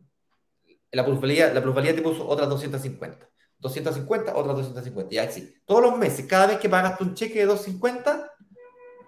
[0.92, 3.30] la, plusvalía, la plusvalía te puso otras 250.
[3.60, 5.14] 250, otras 250.
[5.14, 5.56] Y así.
[5.66, 8.32] Todos los meses, cada vez que pagaste un cheque de 250,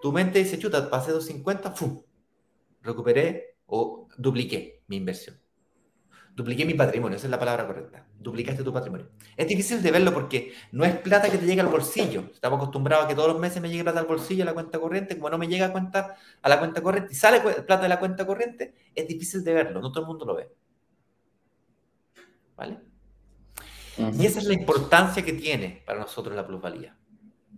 [0.01, 2.01] tu mente dice, chuta, pasé 250, ¡fum!
[2.81, 5.39] Recuperé o dupliqué mi inversión.
[6.39, 8.07] Dupliqué mi patrimonio, esa es la palabra correcta.
[8.17, 9.09] Duplicaste tu patrimonio.
[9.35, 12.29] Es difícil de verlo porque no es plata que te llega al bolsillo.
[12.33, 14.79] Estamos acostumbrados a que todos los meses me llegue plata al bolsillo, a la cuenta
[14.79, 15.15] corriente.
[15.17, 17.99] Como no me llega a, cuenta, a la cuenta corriente y sale plata de la
[17.99, 19.81] cuenta corriente, es difícil de verlo.
[19.81, 20.49] No todo el mundo lo ve.
[22.59, 22.77] ¿Vale?
[24.17, 26.95] Y esa es la importancia que tiene para nosotros la plusvalía.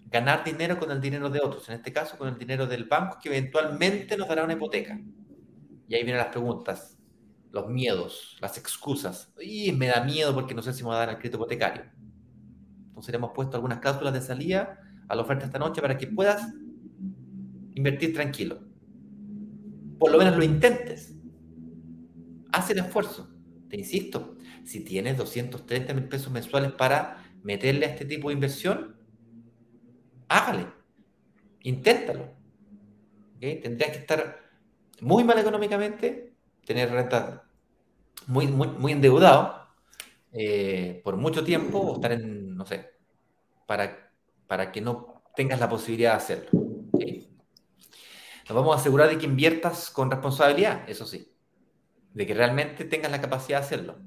[0.07, 3.17] Ganar dinero con el dinero de otros, en este caso con el dinero del banco
[3.21, 4.99] que eventualmente nos dará una hipoteca.
[5.87, 6.97] Y ahí vienen las preguntas
[7.51, 9.33] los miedos, las excusas.
[9.39, 11.83] Y me da miedo porque no sé si me va a dar el crédito hipotecario.
[12.87, 16.53] Entonces hemos puesto algunas cláusulas de salida a la oferta esta noche para que puedas
[17.73, 18.59] invertir tranquilo.
[19.99, 21.13] Por lo menos lo intentes.
[22.51, 23.29] Haz el esfuerzo.
[23.71, 28.97] Te insisto, si tienes 230 mil pesos mensuales para meterle a este tipo de inversión,
[30.27, 30.67] hágale.
[31.61, 32.33] Inténtalo.
[33.39, 34.41] Tendrías que estar
[34.99, 36.33] muy mal económicamente
[36.65, 37.47] tener renta
[38.27, 39.67] muy, muy, muy endeudado
[40.33, 42.89] eh, por mucho tiempo o estar en, no sé,
[43.65, 44.11] para,
[44.47, 46.49] para que no tengas la posibilidad de hacerlo.
[48.49, 51.31] Nos vamos a asegurar de que inviertas con responsabilidad, eso sí,
[52.13, 53.97] de que realmente tengas la capacidad de hacerlo.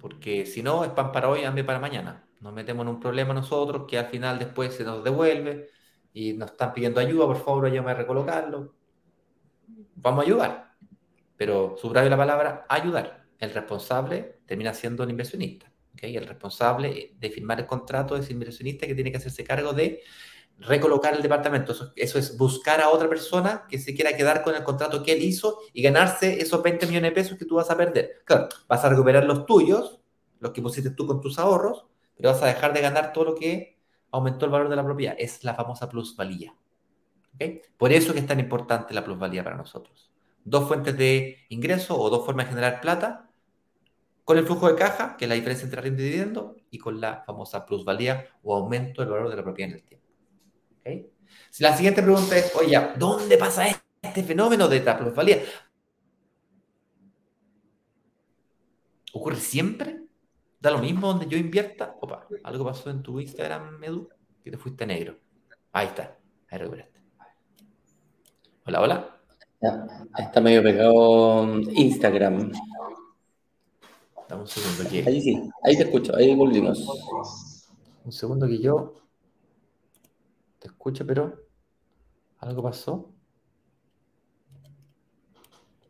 [0.00, 2.26] Porque si no, es pan para hoy, hambre para mañana.
[2.40, 5.70] Nos metemos en un problema nosotros que al final después se nos devuelve
[6.12, 8.74] y nos están pidiendo ayuda, por favor, ayúdame a recolocarlo.
[9.96, 10.64] Vamos a ayudar
[11.36, 13.26] pero subrayo la palabra ayudar.
[13.38, 15.70] El responsable termina siendo el inversionista.
[15.94, 16.16] ¿okay?
[16.16, 20.02] El responsable de firmar el contrato es el inversionista que tiene que hacerse cargo de
[20.58, 21.74] recolocar el departamento.
[21.96, 25.22] Eso, es buscar a otra persona que se quiera quedar con el contrato que él
[25.22, 28.22] hizo y ganarse esos 20 millones de pesos que tú vas a perder.
[28.24, 30.00] Claro, vas a recuperar los tuyos,
[30.40, 31.86] los que pusiste tú con tus ahorros,
[32.16, 33.78] pero vas a dejar de ganar todo lo que
[34.10, 35.16] aumentó el valor de la propiedad.
[35.18, 36.54] Es la famosa plusvalía.
[37.76, 40.10] Por eso que es tan importante la plusvalía para nosotros.
[40.44, 43.28] Dos fuentes de ingreso o dos formas de generar plata
[44.24, 47.00] con el flujo de caja, que es la diferencia entre renta y dividendo, y con
[47.00, 50.03] la famosa plusvalía o aumento del valor de la propiedad en el tiempo.
[51.50, 53.64] Si la siguiente pregunta es, oye, ¿dónde pasa
[54.02, 55.38] este fenómeno de la plusvalía?
[59.12, 60.00] ¿Ocurre siempre?
[60.60, 61.96] ¿Da lo mismo donde yo invierta?
[62.00, 64.08] Opa, algo pasó en tu Instagram, Medu,
[64.42, 65.16] que te fuiste negro.
[65.72, 66.18] Ahí está,
[66.48, 67.00] ahí recuperaste.
[68.66, 69.20] Hola, hola.
[70.18, 72.50] está medio pegado Instagram.
[74.28, 75.04] Dame un segundo que...
[75.06, 76.84] Ahí sí, ahí te escucho, ahí volvimos.
[78.04, 79.03] Un segundo que yo
[80.64, 81.46] te escucho, pero
[82.38, 83.12] algo pasó.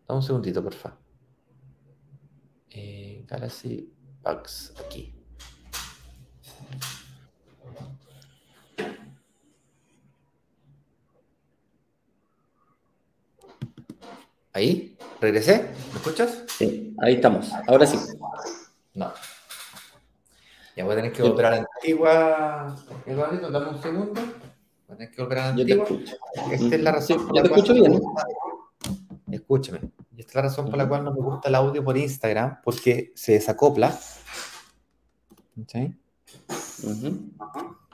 [0.08, 0.98] Dame un segundito, por favor.
[2.70, 5.14] Eh, Galaxy Bugs, aquí.
[14.52, 14.98] ¿Ahí?
[15.20, 15.72] ¿Regresé?
[15.92, 16.44] ¿Me escuchas?
[16.48, 17.52] Sí, ahí estamos.
[17.68, 17.96] Ahora sí.
[18.94, 19.12] No.
[20.74, 22.76] Ya voy a tener que volver a la antigua.
[23.06, 24.20] Eduardo, dame un segundo.
[24.96, 25.87] Tener que volver a la antigua.
[26.52, 27.26] Esta es la razón.
[27.26, 28.00] por la te escucho bien.
[29.30, 29.80] Escúchame.
[30.16, 32.61] Y esta es la razón por la cual no me gusta el audio por Instagram,
[32.62, 33.98] porque se desacopla.
[35.66, 35.94] ¿Sí?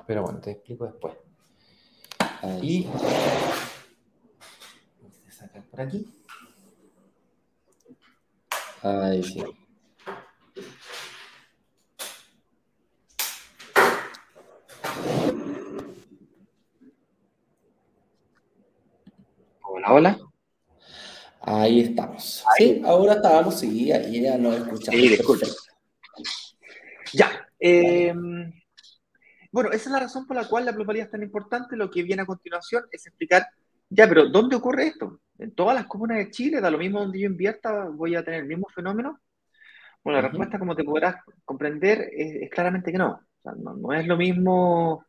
[0.06, 1.14] Pero bueno, te explico después.
[2.62, 2.84] Y.
[5.00, 6.06] Voy a sacar por aquí.
[8.82, 9.42] Ay, sí.
[19.80, 20.18] Hola, hola.
[21.40, 22.44] Ahí estamos.
[22.58, 25.00] Sí, ahora estábamos, sí, ahí ya nos escuchamos.
[25.00, 25.18] Sí,
[27.14, 27.48] Ya.
[27.58, 28.12] Eh,
[29.50, 31.76] bueno, esa es la razón por la cual la plusvalía es tan importante.
[31.76, 33.46] Lo que viene a continuación es explicar,
[33.88, 35.20] ya, pero ¿dónde ocurre esto?
[35.38, 36.60] ¿En todas las comunas de Chile?
[36.60, 37.88] ¿Da lo mismo donde yo invierta?
[37.88, 39.18] ¿Voy a tener el mismo fenómeno?
[40.04, 43.20] Bueno, la respuesta, como te podrás comprender, es, claramente que no.
[43.44, 43.76] no.
[43.76, 43.92] no.
[43.94, 45.06] es lo mismo.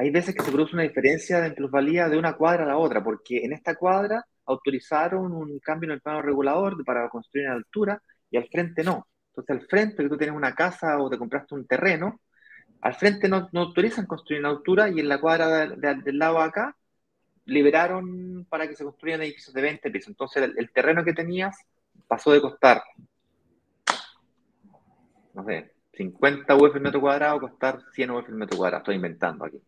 [0.00, 3.04] Hay veces que se produce una diferencia de plusvalía de una cuadra a la otra,
[3.04, 8.02] porque en esta cuadra autorizaron un cambio en el plano regulador para construir en altura
[8.30, 9.06] y al frente no.
[9.28, 12.18] Entonces, al frente, que tú tienes una casa o te compraste un terreno,
[12.80, 16.74] al frente no, no autorizan construir en altura y en la cuadra del lado acá
[17.44, 20.08] liberaron para que se construyan edificios de 20 pisos.
[20.08, 21.58] Entonces, el, terreno que tenías
[22.08, 22.82] pasó de costar,
[25.34, 28.82] no sé, 50 UF el metro cuadrado costar 100 UF el metro cuadrado.
[28.82, 29.60] Estoy inventando aquí,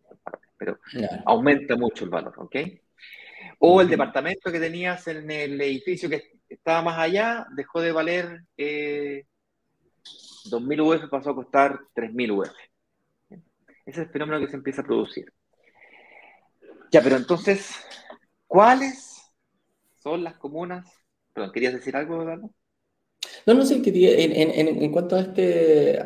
[0.57, 0.79] pero
[1.27, 2.57] aumenta mucho el valor, ¿ok?
[3.59, 8.45] O el departamento que tenías en el edificio que estaba más allá dejó de valer
[8.57, 9.27] eh,
[10.51, 12.51] 2.000 UF, pasó a costar 3.000 UF.
[13.31, 13.41] Ese
[13.87, 15.33] es el fenómeno que se empieza a producir.
[16.91, 17.75] Ya, pero entonces,
[18.47, 19.23] ¿cuáles
[19.97, 20.87] son las comunas?
[21.33, 22.51] Perdón, ¿querías decir algo, Eduardo?
[23.47, 25.99] No, no sé, en, en, cuanto a este,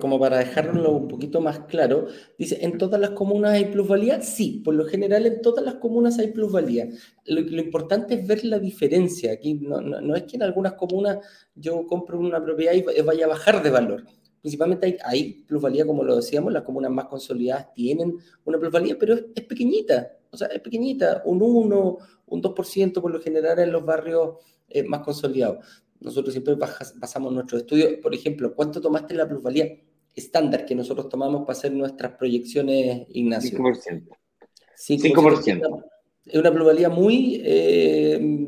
[0.00, 2.06] como para dejarlo un poquito más claro,
[2.38, 4.22] dice, ¿en todas las comunas hay plusvalía?
[4.22, 6.88] Sí, por lo general en todas las comunas hay plusvalía.
[7.26, 9.32] Lo, importante es ver la diferencia.
[9.32, 11.18] Aquí no, es que en algunas comunas
[11.54, 14.04] yo compro una propiedad y vaya a bajar de valor.
[14.40, 19.24] Principalmente hay, plusvalía, como lo decíamos, las comunas más consolidadas tienen una plusvalía, pero es,
[19.34, 23.84] es pequeñita o sea, es pequeñita, un 1, un 2% por lo general en los
[23.84, 24.36] barrios
[24.68, 25.64] eh, más consolidados.
[26.00, 29.66] Nosotros siempre pasamos nuestros estudios, por ejemplo, ¿cuánto tomaste la plusvalía
[30.14, 33.58] estándar que nosotros tomamos para hacer nuestras proyecciones, Ignacio?
[33.58, 34.08] 5%.
[34.76, 35.84] 5%.
[36.24, 38.46] Es una plusvalía muy eh,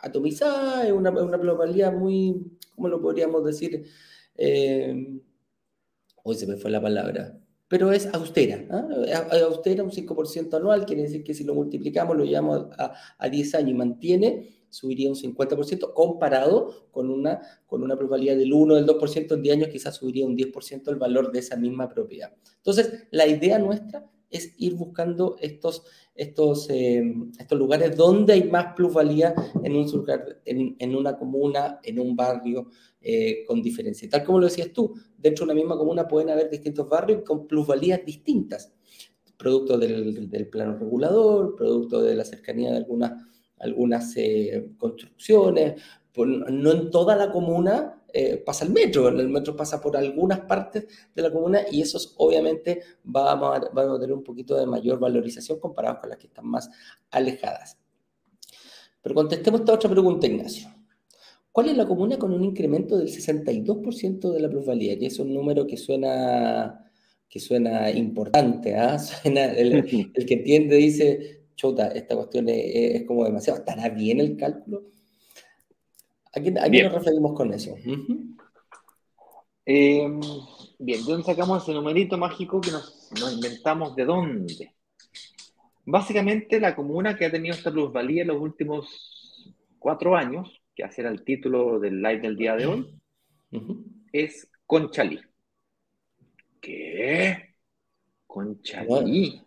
[0.00, 3.84] atomizada, es una, una, plusvalía muy, ¿cómo lo podríamos decir?
[4.36, 5.18] Eh,
[6.22, 7.38] hoy se me fue la palabra
[7.72, 8.66] pero es austera.
[8.70, 8.86] ¿ah?
[9.46, 13.54] Austera, un 5% anual, quiere decir que si lo multiplicamos, lo llevamos a, a 10
[13.54, 18.76] años y mantiene, subiría un 50%, comparado con una, con una probabilidad del 1 o
[18.76, 22.32] del 2% en 10 años, quizás subiría un 10% el valor de esa misma propiedad.
[22.56, 27.02] Entonces, la idea nuestra es ir buscando estos, estos, eh,
[27.38, 32.16] estos lugares donde hay más plusvalía en, un lugar, en, en una comuna, en un
[32.16, 32.70] barrio,
[33.02, 34.08] eh, con diferencia.
[34.08, 37.46] Tal como lo decías tú, dentro de una misma comuna pueden haber distintos barrios con
[37.46, 38.72] plusvalías distintas,
[39.36, 43.31] producto del, del plano regulador, producto de la cercanía de algunas
[43.62, 45.80] algunas eh, construcciones,
[46.14, 50.86] no en toda la comuna eh, pasa el metro, el metro pasa por algunas partes
[51.14, 56.00] de la comuna y eso obviamente va a, tener un poquito de mayor valorización comparado
[56.00, 56.68] con las que están más
[57.10, 57.78] alejadas.
[59.00, 60.68] Pero contestemos esta otra pregunta, Ignacio.
[61.50, 64.98] ¿Cuál es la comuna con un incremento del 62% de la plusvalía?
[64.98, 66.90] Que es un número que suena,
[67.28, 68.98] que suena importante, ¿ah?
[69.24, 74.84] el, que entiende dice, chuta, esta cuestión es, como demasiado, ¿estará bien el cálculo?
[76.34, 77.76] ¿A qué, nos referimos con eso?
[79.64, 80.20] Em,
[80.78, 83.94] bien, ¿de dónde sacamos ese numerito mágico que nos, inventamos?
[83.94, 84.74] ¿De dónde?
[85.84, 91.02] Básicamente la comuna que ha tenido esta plusvalía en los últimos cuatro años, que hace
[91.02, 93.00] el título del live del día de hoy,
[94.12, 95.20] es Conchalí.
[96.60, 97.54] ¿Qué?
[98.26, 99.42] Conchalí.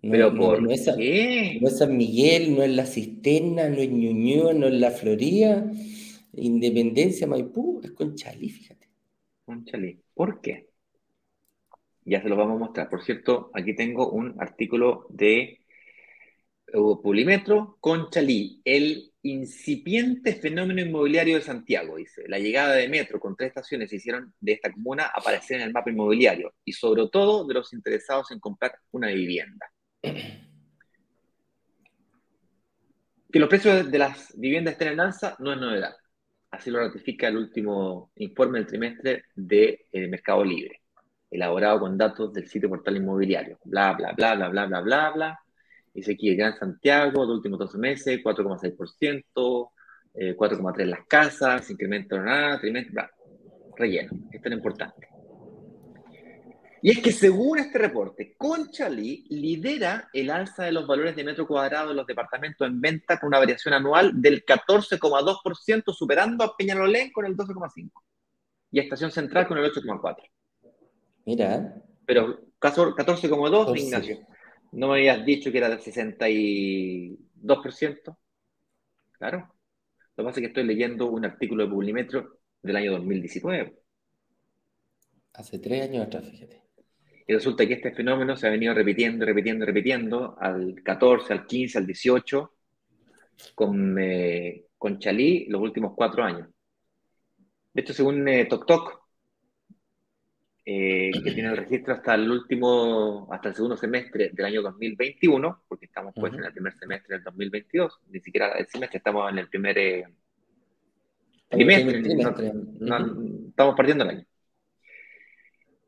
[0.00, 1.58] ¿Pero por no es, qué?
[1.60, 5.70] No es San Miguel, no es La Cisterna, no es Ñuñoa, no es La Florida.
[6.34, 8.88] Independencia Maipú es Conchalí, fíjate.
[9.44, 9.98] Conchalí.
[10.14, 10.68] ¿Por qué?
[12.04, 12.88] Ya se lo vamos a mostrar.
[12.88, 15.60] Por cierto, aquí tengo un artículo de
[16.72, 22.24] Publimetro, Conchalí, el incipiente fenómeno inmobiliario de Santiago, dice.
[22.28, 25.90] La llegada de Metro con tres estaciones hicieron de esta comuna aparecer en el mapa
[25.90, 29.66] inmobiliario y sobre todo de los interesados en comprar una vivienda.
[33.30, 35.94] Que los precios de las viviendas estén en alza no es novedad.
[36.50, 40.80] Así lo ratifica el último informe del trimestre de eh, Mercado Libre,
[41.30, 43.58] elaborado con datos del sitio portal inmobiliario.
[43.64, 45.38] Bla, bla, bla, bla, bla, bla, bla, bla.
[45.98, 49.70] Dice aquí el Gran Santiago, los últimos 12 meses, 4,6%,
[50.14, 53.10] 4,3% las casas, incremento nada, trimestre, bla.
[53.76, 54.12] Relleno.
[54.30, 55.08] Esto es lo importante.
[56.82, 61.48] Y es que según este reporte, Conchalí lidera el alza de los valores de metro
[61.48, 67.10] cuadrado de los departamentos en venta con una variación anual del 14,2%, superando a Peñalolén
[67.10, 67.90] con el 12,5%.
[68.70, 70.16] Y a Estación Central con el 8,4%.
[71.26, 71.74] Mira.
[72.06, 74.28] Pero 14,2%, Ignacio.
[74.72, 78.18] ¿No me habías dicho que era del 62%?
[79.12, 79.54] Claro.
[80.16, 83.78] Lo que pasa es que estoy leyendo un artículo de Publimetro del año 2019.
[85.34, 86.62] Hace tres años atrás, fíjate.
[87.26, 91.78] Y resulta que este fenómeno se ha venido repitiendo, repitiendo, repitiendo al 14, al 15,
[91.78, 92.54] al 18,
[93.54, 96.48] con, eh, con Chalí los últimos cuatro años.
[97.72, 99.07] De hecho, según eh, TokTok,
[100.70, 105.62] eh, que tiene el registro hasta el último, hasta el segundo semestre del año 2021,
[105.66, 109.38] porque estamos pues en el primer semestre del 2022, ni siquiera el semestre, estamos en
[109.38, 110.06] el primer eh,
[111.48, 112.02] trimestre,
[113.48, 114.26] estamos partiendo el año.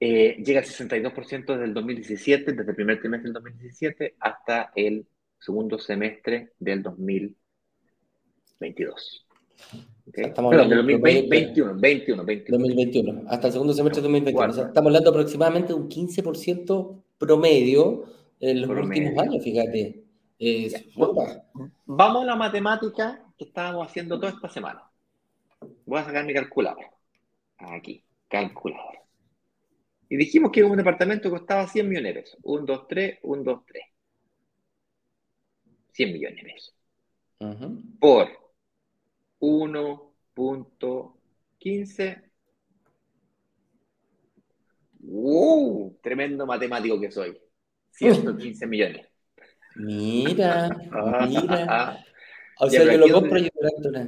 [0.00, 5.06] Eh, llega al 62% desde el 2017, desde el primer trimestre del 2017 hasta el
[5.38, 9.26] segundo semestre del 2022.
[10.14, 14.68] Estamos Perdón, del 2021, 21, 2021, hasta el segundo semestre del 2021.
[14.68, 18.04] estamos hablando aproximadamente de un 15% promedio
[18.40, 20.04] en los últimos años, fíjate.
[21.86, 24.90] Vamos a la matemática que estábamos haciendo toda esta semana.
[25.84, 26.86] Voy a sacar mi calculador.
[27.58, 29.00] Aquí, calculador.
[30.08, 32.38] Y dijimos que un departamento costaba 100 millones de pesos.
[32.42, 33.84] 1, 2, 3, 1, 2, 3.
[35.92, 36.74] 100 millones de pesos.
[38.00, 38.39] Por
[39.40, 42.22] 1.15.
[45.00, 45.98] ¡Wow!
[46.02, 47.36] Tremendo matemático que soy.
[47.90, 49.06] 115 millones.
[49.76, 50.68] Mira,
[51.26, 52.04] mira.
[52.62, 53.48] O sea, yo lo compro y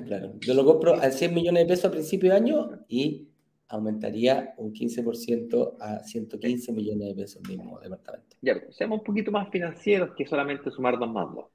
[0.04, 0.34] claro.
[0.40, 3.30] Yo lo compro a 100 millones de pesos a principio de año y
[3.68, 8.36] aumentaría un 15% a 115 millones de pesos mismo departamento.
[8.42, 11.46] Ya, seamos un poquito más financieros que solamente sumar dos más dos.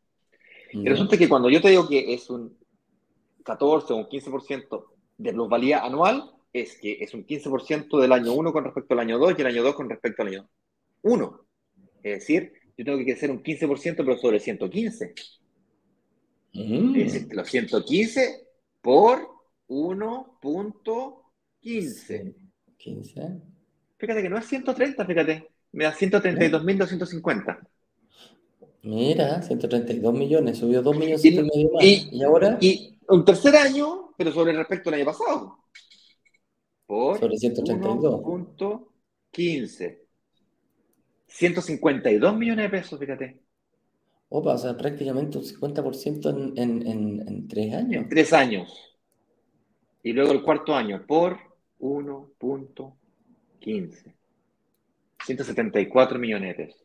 [0.74, 2.57] Y resulta que cuando yo te digo que es un
[3.48, 4.86] 14 o un 15%
[5.18, 9.18] de plusvalía anual, es que es un 15% del año 1 con respecto al año
[9.18, 10.50] 2 y el año 2 con respecto al año
[11.02, 11.46] 1.
[12.04, 15.14] Es decir, yo tengo que crecer un 15% pero sobre 115.
[16.54, 16.96] Mm.
[16.96, 18.48] Es decir, los 115
[18.82, 19.28] por
[19.68, 20.40] 1.
[21.60, 22.36] 15.
[22.78, 23.42] 15.
[23.98, 25.48] Fíjate que no es 130, fíjate.
[25.72, 27.68] Me da 132.250.
[28.84, 31.84] Mira, 132 millones, subió 2 millones y, medio más.
[31.84, 32.58] Y, ahora?
[32.62, 35.60] Y un tercer año, pero sobre respecto al año pasado.
[36.86, 40.00] Por sobre 132.15.
[41.28, 43.40] 152 millones de pesos, fíjate.
[44.30, 48.04] Opa, o sea, prácticamente un 50% en, en, en, en tres años.
[48.04, 48.98] En tres años.
[50.04, 51.38] Y luego el cuarto año, por
[51.80, 54.16] 1.15.
[55.26, 56.84] 174 millones de pesos.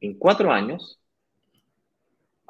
[0.00, 1.01] En cuatro años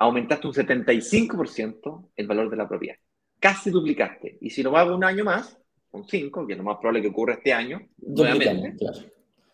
[0.03, 2.96] aumentaste un 75% el valor de la propiedad.
[3.38, 4.38] Casi duplicaste.
[4.40, 5.57] Y si lo hago un año más,
[5.90, 8.98] con 5, que es lo más probable que ocurra este año, nuevamente, claro.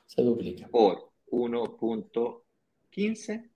[0.06, 0.68] se duplica.
[0.68, 3.50] Por 1.15,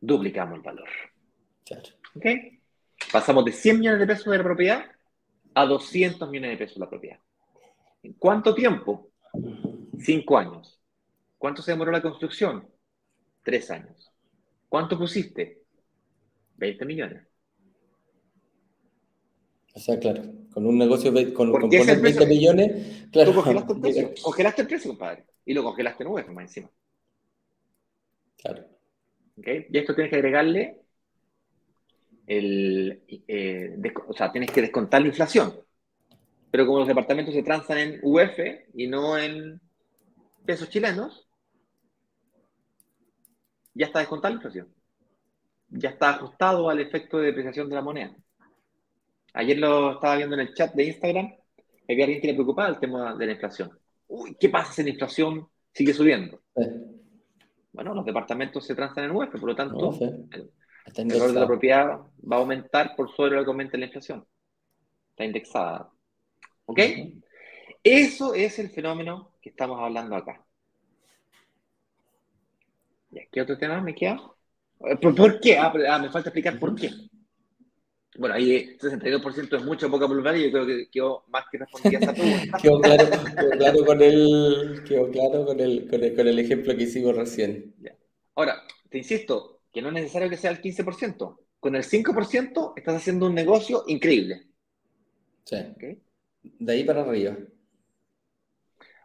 [0.00, 0.88] duplicamos el valor.
[1.64, 1.90] Claro.
[2.16, 2.24] ¿Ok?
[3.12, 4.86] Pasamos de 100 millones de pesos de la propiedad
[5.54, 7.18] a 200 millones de pesos de la propiedad.
[8.02, 9.10] ¿En cuánto tiempo?
[9.98, 10.80] Cinco años.
[11.36, 12.66] ¿Cuánto se demoró la construcción?
[13.42, 14.13] Tres años.
[14.74, 15.62] ¿Cuánto pusiste?
[16.56, 17.22] 20 millones.
[19.72, 23.30] O sea, claro, con un negocio con, con 20 millones, claro.
[23.30, 26.70] Tú congelaste el precio, congelaste el precio, compadre, y lo congelaste en UF más encima.
[28.36, 28.66] Claro.
[29.38, 29.66] ¿Okay?
[29.70, 30.80] Y esto tienes que agregarle
[32.26, 35.54] el, eh, o sea, tienes que descontar la inflación.
[36.50, 38.40] Pero como los departamentos se transan en UF
[38.74, 39.60] y no en
[40.44, 41.23] pesos chilenos,
[43.74, 44.68] ya está descontada la inflación.
[45.68, 48.14] Ya está ajustado al efecto de depreciación de la moneda.
[49.34, 51.34] Ayer lo estaba viendo en el chat de Instagram,
[51.88, 53.76] había alguien que le preocupaba el tema de la inflación.
[54.06, 56.40] Uy, ¿qué pasa si la inflación sigue subiendo?
[57.72, 61.98] Bueno, los departamentos se transan en UF, por lo tanto, el, valor de la propiedad
[62.30, 64.24] va a aumentar por sobre lo que aumenta la inflación.
[65.10, 65.90] Está indexada.
[66.66, 66.80] ¿Ok?
[67.82, 70.46] Eso es el fenómeno que estamos hablando acá.
[73.30, 74.20] ¿Qué otro tema me queda?
[75.00, 75.56] ¿Por, qué?
[75.56, 76.90] Ah, ah, me falta explicar por qué.
[78.16, 81.98] Bueno, ahí 62% es mucho, poca voluntad y yo creo que quedó más que respondida
[81.98, 82.58] esa pregunta.
[82.62, 83.04] quedó, claro,
[83.58, 87.74] claro, con el, quedó claro con el, con el, con el ejemplo que hicimos recién.
[88.36, 91.38] Ahora, te insisto, que no es necesario que sea el 15%.
[91.58, 94.48] Con el 5% estás haciendo un negocio increíble.
[95.44, 95.56] Sí.
[96.42, 97.36] De ahí para arriba.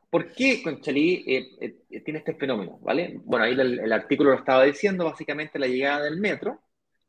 [0.09, 2.79] ¿Por qué Conchalí eh, eh, tiene este fenómeno?
[2.81, 3.19] ¿vale?
[3.23, 6.61] Bueno, ahí el, artículo lo estaba diciendo, básicamente la llegada del metro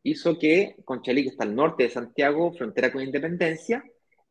[0.03, 3.83] hizo que Conchalí, que está al norte de Santiago, frontera con Independencia,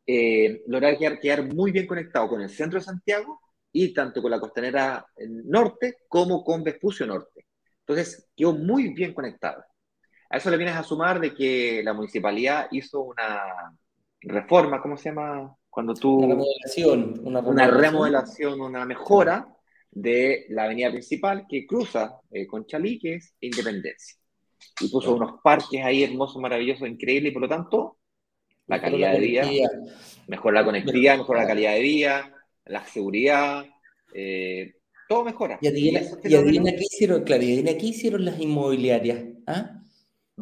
[0.06, 3.40] eh, lograra quedar, muy bien conectado con el centro de Santiago
[3.72, 5.04] y tanto con la costanera
[5.44, 7.46] norte como con Vespucio Norte.
[7.80, 9.64] Entonces, quedó muy bien conectado.
[10.30, 13.42] A eso le vienes a sumar de que la municipalidad hizo una
[14.20, 15.56] reforma, ¿cómo se llama?
[15.70, 16.16] Cuando tú...
[16.16, 17.20] Una remodelación.
[17.24, 19.46] Una remodelación, una, mejora
[19.90, 24.16] de la avenida principal que cruza eh, con Chalí, que es Independencia.
[24.80, 27.98] Y puso unos parques ahí hermosos, maravillosos, increíbles, y por lo tanto,
[28.66, 29.70] la calidad de vida,
[30.28, 32.34] mejor la conectividad, mejor la calidad de vida,
[32.66, 33.64] la seguridad,
[34.14, 34.74] eh,
[35.08, 35.58] todo mejora.
[35.60, 39.24] Y adivina, y qué hicieron, claro, y adivina qué hicieron las inmobiliarias.
[39.46, 39.79] ¿Ah?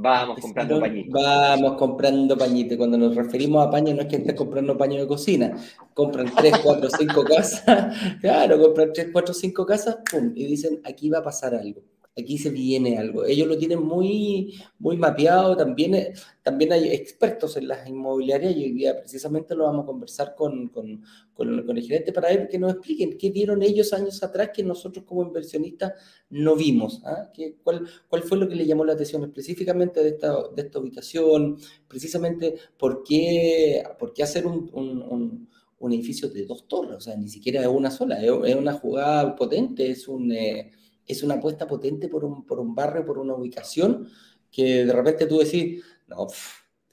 [0.00, 1.12] Vamos comprando pañitos.
[1.12, 2.78] Vamos comprando pañitos.
[2.78, 5.56] Cuando nos referimos a paño, no es que estés comprando paño de cocina.
[5.94, 7.94] Compran 3, 4, 5 casas.
[8.20, 11.82] Claro, compran 3, 4, 5 casas, pum, y dicen, aquí va a pasar algo
[12.18, 13.24] aquí se viene algo.
[13.24, 16.12] Ellos lo tienen muy, muy mapeado, también, eh,
[16.42, 20.68] también hay expertos en las inmobiliarias y hoy día precisamente lo vamos a conversar con,
[20.68, 21.02] con,
[21.38, 25.22] el gerente para ver que nos expliquen qué vieron ellos años atrás que nosotros como
[25.22, 25.92] inversionistas
[26.30, 27.00] no vimos.
[27.04, 27.30] ¿ah?
[27.62, 31.58] cuál, ¿Cuál fue lo que le llamó la atención específicamente de esta, de esta ubicación?
[31.86, 35.48] Precisamente por qué, por qué hacer un, un,
[35.80, 39.36] un edificio de dos torres, o sea, ni siquiera es una sola, es, una jugada
[39.36, 40.72] potente, es un, eh,
[41.08, 44.06] es una apuesta potente por un, por un barrio, por una ubicación,
[44.52, 46.26] que de repente tú decís, no,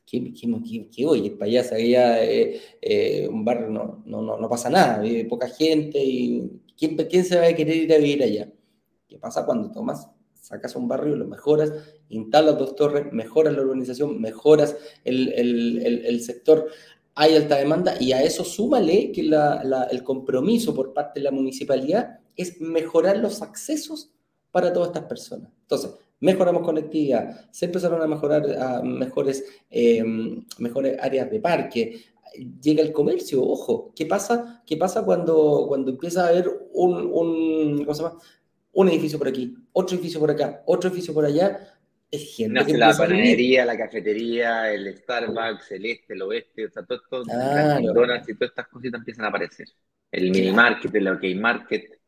[0.05, 4.49] ¿qué, qué, qué, oye, para allá, allá eh, eh, un barrio no, no, no, no,
[4.49, 8.23] pasa nada, vive poca gente, y ¿quién, ¿quién se va a querer ir a vivir
[8.23, 8.51] allá?
[9.07, 11.73] ¿Qué pasa cuando tomas, sacas un barrio, lo mejoras,
[12.09, 16.67] instalas dos torres, mejoras la urbanización, mejoras el, el, el, sector?
[17.15, 21.23] Hay alta demanda y a eso súmale que la, la, el compromiso por parte de
[21.23, 24.11] la municipalidad es mejorar los accesos
[24.51, 25.51] para todas estas personas.
[25.61, 32.01] Entonces, mejoramos conectividad, se empezaron a mejorar a mejores, em, mejores áreas de parque,
[32.61, 37.87] llega el comercio, ojo, ¿qué pasa, qué pasa cuando, cuando empieza a haber un, un,
[38.73, 41.71] un edificio por aquí, otro edificio por acá, otro edificio por allá?
[42.11, 46.97] Es gente la panadería, la cafetería, el Starbucks, el este, el oeste, o sea, todo
[46.97, 49.67] esto, y todas estas cositas empiezan a aparecer.
[50.11, 51.99] El mini market, el OK market,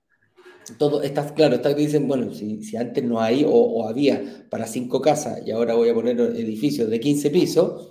[0.77, 5.01] todo está claro, está dicen, bueno, si, si antes no hay o, había para cinco
[5.01, 7.89] casas y ahora voy a poner edificios de 15 pisos,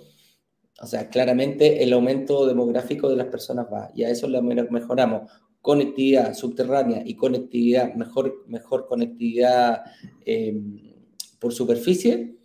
[0.79, 5.31] o sea, claramente el aumento demográfico de las personas va y a eso le mejoramos
[5.61, 9.83] conectividad subterránea y conectividad, mejor, mejor conectividad
[10.25, 10.93] em,
[11.39, 12.37] por superficie.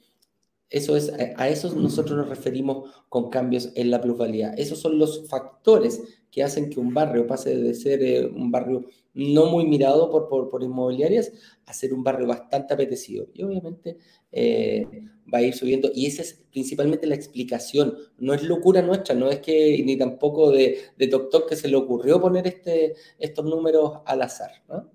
[0.71, 4.55] Eso es, a eso nosotros nos referimos con cambios en la plusvalía.
[4.55, 6.03] Esos son los factores
[6.33, 10.29] que hacen que un barrio pase de ser eh, un barrio no muy mirado por,
[10.49, 11.31] por, inmobiliarias
[11.67, 13.29] a ser un barrio bastante apetecido.
[13.35, 13.99] Y obviamente
[14.33, 14.87] eh,
[15.33, 15.91] va a ir subiendo.
[15.95, 17.99] Y esa es principalmente la explicación.
[18.19, 21.77] No es locura nuestra, no es que ni tampoco de, de TokTok que se le
[21.77, 24.51] ocurrió poner este, estos números al azar.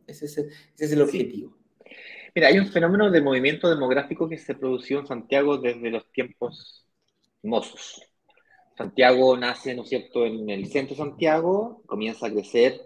[0.07, 1.55] Ese, es, ese es el objetivo.
[2.33, 6.87] Mira, hay un fenómeno de movimiento demográfico que se produció en Santiago desde los tiempos
[7.43, 8.01] mozos.
[8.77, 12.79] Santiago nace, ¿no es cierto?, en el centro de Santiago, comienza a crecer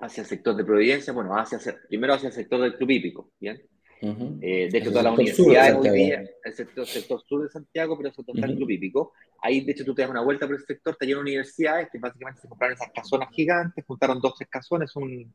[0.00, 1.58] hacia el sector de Providencia, bueno, hacia,
[1.88, 3.60] primero hacia el sector del club hípico, ¿bien?
[4.00, 8.24] Eh, de hecho, todas las universidades hoy día, el sector, sur de Santiago, pero eso
[8.26, 9.12] está el club hípico.
[9.42, 11.98] Ahí, de hecho, tú te das una vuelta por el sector, te llenan universidades que
[11.98, 15.34] básicamente se compraron esas casonas gigantes, juntaron dos, tres casones, un,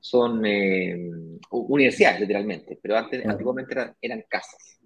[0.00, 1.10] son eh,
[1.50, 4.78] universidades, literalmente, pero antes, antiguamente eran, casas.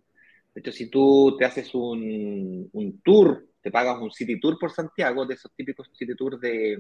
[0.54, 4.72] De hecho, si tú te haces un, un, tour, te pagas un city tour por
[4.72, 6.78] Santiago, de esos típicos city tours de,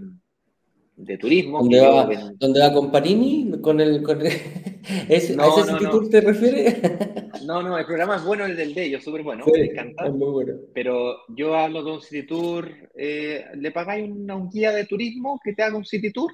[0.96, 1.60] de turismo.
[1.60, 3.52] ¿Dónde va, ¿Dónde va con Parini?
[3.60, 4.24] ¿Con el, con ¿A
[5.08, 6.76] ese city tour te refieres?
[7.46, 10.06] no, no, el programa es bueno, el del de ellos, súper bueno, me encanta.
[10.06, 10.54] Es muy bueno.
[10.74, 15.40] Pero yo hablo de un city tour, eh, le pagáis una, un guía de turismo
[15.42, 16.32] que te haga un city tour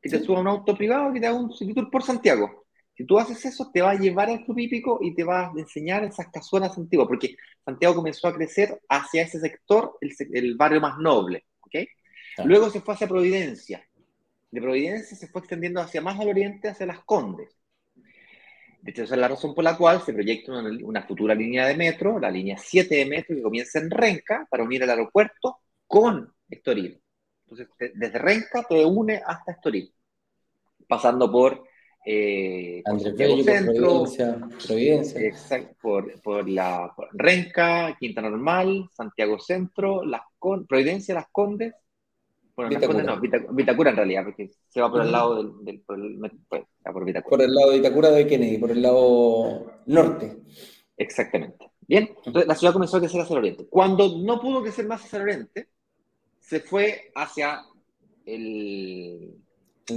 [0.00, 2.66] que te suba un auto privado que te haga un tour por Santiago.
[2.98, 5.52] Si tú haces eso, te va a llevar al club hípico y te va a
[5.56, 10.98] enseñar esas casonas antiguas, porque Santiago comenzó a crecer hacia ese sector, el, barrio más
[10.98, 11.46] noble.
[11.60, 11.86] ¿okay?
[12.44, 13.86] Luego se fue hacia Providencia.
[14.50, 17.56] De Providencia se fue extendiendo hacia más al oriente, hacia las Condes.
[18.82, 21.68] De hecho, esa es la razón por la cual se proyecta una, una, futura línea
[21.68, 25.58] de metro, la línea 7 de metro, que comienza en Renca para unir el aeropuerto
[25.86, 27.00] con Estoril.
[27.46, 29.94] Entonces, desde Renca te une hasta Estoril,
[30.88, 31.67] pasando por
[32.10, 32.82] eh,
[33.44, 34.06] Centro,
[34.66, 40.22] Providencia, Exacto, por, por, la Renca, Quinta Normal, Santiago Centro, las
[40.66, 41.74] Providencia, Las Condes.
[42.56, 43.02] Bueno, Vitacura.
[43.02, 46.00] Las Condes no, Vitacura, en realidad, porque se va por el lado del, del por,
[46.00, 47.36] el, pues, por, Vitacura.
[47.36, 50.38] por el lado de Vitacura de Kennedy, por el lado norte.
[50.96, 51.70] Exactamente.
[51.86, 53.66] Bien, entonces la ciudad comenzó a crecer hacia el oriente.
[53.68, 55.68] Cuando no pudo crecer más hacia el oriente,
[56.40, 57.60] se fue hacia
[58.24, 59.34] el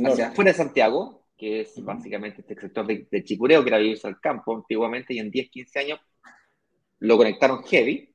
[0.06, 4.20] hacia fuera de Santiago, que es básicamente este sector de, Chicureo, que era vivirse al
[4.20, 6.00] campo antiguamente, y en 10, 15 años
[7.00, 8.14] lo conectaron heavy.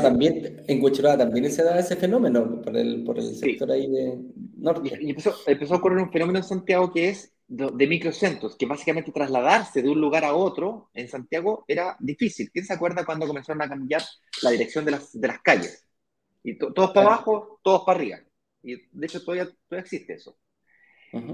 [0.00, 4.20] también, en Huachurada también se da ese fenómeno por el, por el sector ahí de
[4.56, 4.96] norte.
[5.00, 9.10] Y empezó, empezó, a ocurrir un fenómeno en Santiago que es de, microcentros, que básicamente
[9.10, 12.52] trasladarse de un lugar a otro en Santiago era difícil.
[12.52, 14.02] ¿Quién se acuerda cuando comenzaron a cambiar
[14.42, 15.84] la dirección de las, de las calles?
[16.44, 18.18] Y todos para abajo, todos para arriba.
[18.62, 20.36] Y de hecho todavía, todavía existe eso.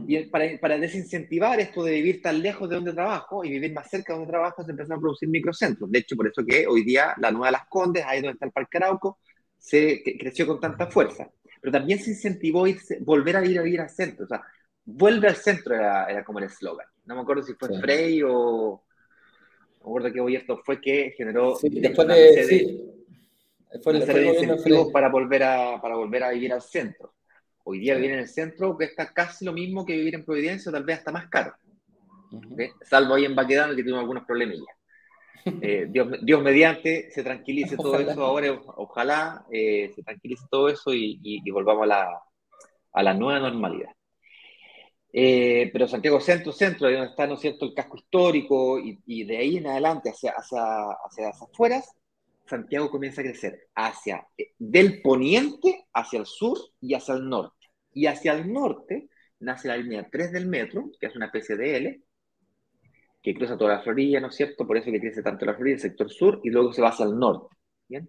[0.06, 3.88] Y para, para, desincentivar esto de vivir tan lejos de donde trabajo y vivir más
[3.88, 5.90] cerca de donde trabajo, se empezaron a producir microcentros.
[5.90, 8.52] De hecho, por eso que hoy día la Nueva Las Condes, ahí donde está el
[8.52, 9.18] Parque Arauco,
[9.56, 11.30] se creció con tanta fuerza.
[11.60, 14.24] Pero también se incentivó irse, volver a ir a vivir al centro.
[14.24, 14.42] O sea,
[14.84, 16.86] vuelve al centro era, era como el eslogan.
[17.04, 18.82] No me acuerdo si fue Frey o...
[19.78, 21.58] No me acuerdo qué hoy esto fue que generó...
[21.62, 22.92] después de,
[23.80, 27.14] fue el, para volver a para volver a vivir al centro.
[27.64, 30.72] Hoy día vivir en el centro cuesta casi lo mismo que vivir en Providencia, o
[30.72, 31.54] tal vez hasta más caro.
[32.82, 34.76] Salvo ahí en Baquedano que tuvimos algunos problemillas.
[35.60, 40.94] Eh, Dios, Dios, mediante se tranquilice todo eso ahora, ojalá eh, se tranquilice todo eso
[40.94, 42.22] y, volvamos a la,
[42.92, 43.90] a la, nueva normalidad.
[45.12, 49.00] Eh, pero Santiago Centro, Centro, ahí donde está, ¿no es cierto?, el casco histórico y,
[49.04, 50.62] y de ahí en adelante hacia, hacia,
[51.04, 51.92] hacia las afueras,
[52.46, 57.68] Santiago comienza a crecer hacia eh, del poniente hacia el sur y hacia el norte.
[57.92, 59.08] Y hacia el norte
[59.40, 62.02] nace la línea 3 del metro, que es una especie de L,
[63.22, 64.66] que cruza toda la Florida, ¿no es cierto?
[64.66, 67.06] Por eso que crece tanto la Florida, el sector sur, y luego se va hacia
[67.06, 67.56] el norte.
[67.88, 68.08] ¿bien?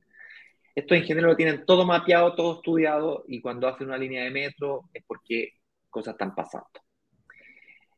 [0.76, 4.32] Esto en general lo tienen todo mapeado, todo estudiado, y cuando hacen una línea de
[4.32, 5.54] metro es porque
[5.90, 6.68] cosas están pasando.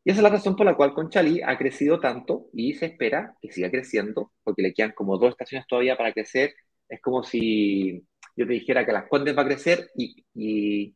[0.06, 3.36] Y esa es la razón por la cual Conchalí ha crecido tanto y se espera
[3.42, 6.54] que siga creciendo, porque le quedan como dos estaciones todavía para crecer.
[6.88, 10.96] Es como si yo te dijera que Las Condes va a crecer y, y,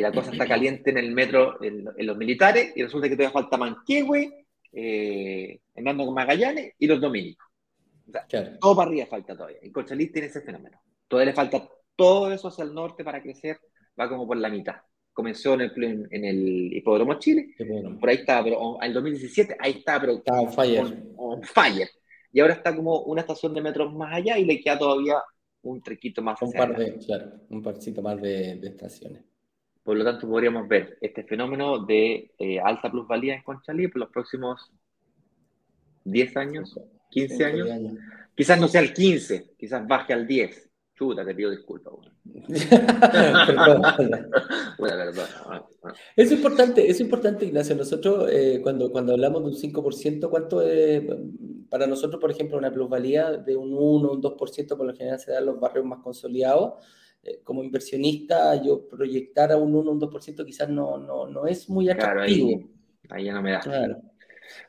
[0.00, 3.56] la cosa está caliente en el metro, en, los militares, y resulta que todavía falta
[3.56, 7.48] Manquehue, eh, Hernando Magallanes y los Dominicos.
[8.08, 9.58] O sea, todo para arriba falta todavía.
[9.62, 10.80] Y Conchalí tiene ese fenómeno.
[11.08, 13.58] Todavía le falta todo eso hacia el norte para crecer,
[13.98, 14.76] va como por la mitad
[15.16, 17.54] comenzó en el, en el Hipódromo Chile,
[17.98, 20.84] por ahí estaba, pero en el 2017, ahí está, pero estaba on fire.
[21.16, 21.88] On, fire.
[22.30, 25.14] Y ahora está como una estación de metro más allá y le queda todavía
[25.62, 26.40] un trequito más.
[26.42, 29.22] Un par de, claro, un parcito más de, de, estaciones.
[29.82, 34.10] Por lo tanto, podríamos ver este fenómeno de eh, alta plusvalía en Conchalí por los
[34.10, 34.70] próximos
[36.04, 36.78] 10 años,
[37.10, 37.68] 15 años,
[38.34, 40.65] Quizás no sea el 15, quizás baje al 10.
[40.96, 41.92] Chuta, te pido disculpas.
[44.78, 45.28] Buena verdad.
[46.16, 47.76] Es importante, es importante, Ignacio.
[47.76, 51.02] Nosotros, eh, cuando, cuando hablamos de un 5%, ¿cuánto es
[51.68, 55.32] para nosotros, por ejemplo, una plusvalía de un 1, un 2%, por lo general se
[55.32, 56.82] da en los barrios más consolidados?
[57.22, 61.68] Eh, como inversionista, yo proyectar a un 1, un 2% quizás no, no, no es
[61.68, 62.70] muy atractivo.
[63.10, 64.00] ahí, ya no me da.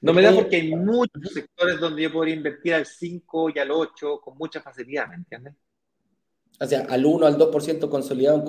[0.01, 3.71] No me da porque hay muchos sectores donde yo podría invertir al 5 y al
[3.71, 5.53] 8 con mucha facilidad, ¿me entiendes?
[6.60, 8.43] O sea, al 1, al 2% consolidado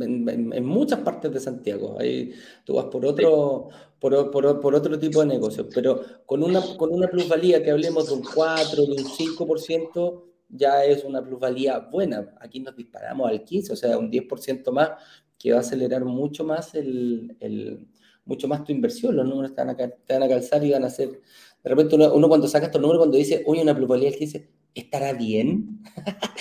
[0.00, 1.96] en, en, muchas partes de Santiago.
[1.98, 2.32] Ahí
[2.64, 3.68] tú vas por otro,
[3.98, 5.66] por, por, por, otro tipo de negocios.
[5.74, 10.84] Pero con una, con una plusvalía que hablemos de un 4, de un 5%, ya
[10.84, 12.36] es una plusvalía buena.
[12.40, 14.90] Aquí nos disparamos al 15, o sea, un 10% más
[15.36, 17.84] que va a acelerar mucho más el, el
[18.24, 19.16] mucho más tu inversión.
[19.16, 21.08] Los números te van, a, te van a calzar y van a ser.
[21.10, 24.48] De repente uno, uno cuando saca estos números, cuando dice, oye, una plusvalía del 15,
[24.74, 25.80] ¿estará bien?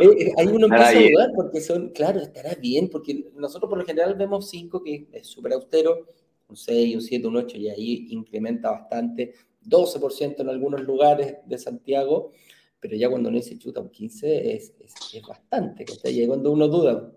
[0.00, 3.78] Eh, eh, ahí uno empieza a dudar porque son, claro, estará bien, porque nosotros por
[3.78, 6.08] lo general vemos 5 que es súper austero,
[6.48, 9.32] un 6, un 7, un 8 y ahí incrementa bastante,
[9.64, 12.32] 12% en algunos lugares de Santiago,
[12.80, 16.52] pero ya cuando uno dice chuta, un 15 es, es, es bastante, y ahí cuando
[16.52, 17.10] uno duda,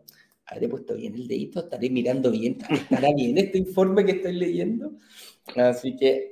[0.45, 1.59] ¿habré puesto bien el dedito?
[1.59, 2.57] ¿Estaré mirando bien?
[2.69, 4.93] ¿Estará bien este informe que estoy leyendo?
[5.55, 6.30] Así que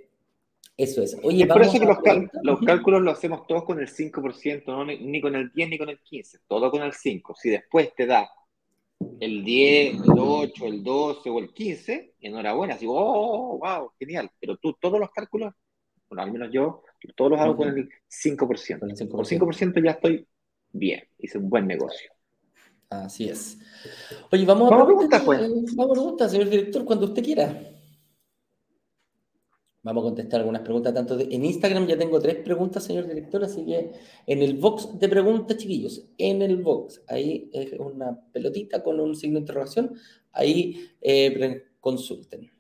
[0.80, 1.18] eso es.
[1.24, 1.86] Oye, es por eso que
[2.42, 5.90] los, cálculos los hacemos todos con el 5%, no, ni con el 10 ni con
[5.90, 7.36] el 15, todo con el 5.
[7.36, 8.30] Si después te da
[9.20, 14.32] el 10, el 8, el 12 o el 15, enhorabuena, así, oh, wow, genial.
[14.40, 15.54] Pero tú todos los cálculos,
[16.08, 18.80] bueno, al menos yo, todos los hago con el 5%.
[18.80, 19.10] Con el 5%.
[19.10, 20.26] Con 5% ya estoy
[20.72, 22.10] bien, hice un buen negocio.
[22.90, 23.60] Así es.
[24.32, 25.42] Oye, vamos, a preguntar, pues.
[25.76, 27.69] Vamos a preguntar, señor director, cuando usted quiera.
[29.90, 33.66] Vamos a contestar algunas preguntas, tanto en Instagram ya tengo tres preguntas, señor director, así
[33.66, 33.92] que
[34.28, 39.16] en el box de preguntas, chiquillos, en el box, ahí es una pelotita con un
[39.16, 39.96] signo de interrogación,
[40.32, 42.52] ahí eh, consulten.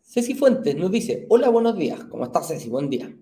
[0.00, 2.68] Ceci Fuentes nos dice, hola, buenos días, ¿cómo estás Ceci?
[2.68, 3.16] Buen día.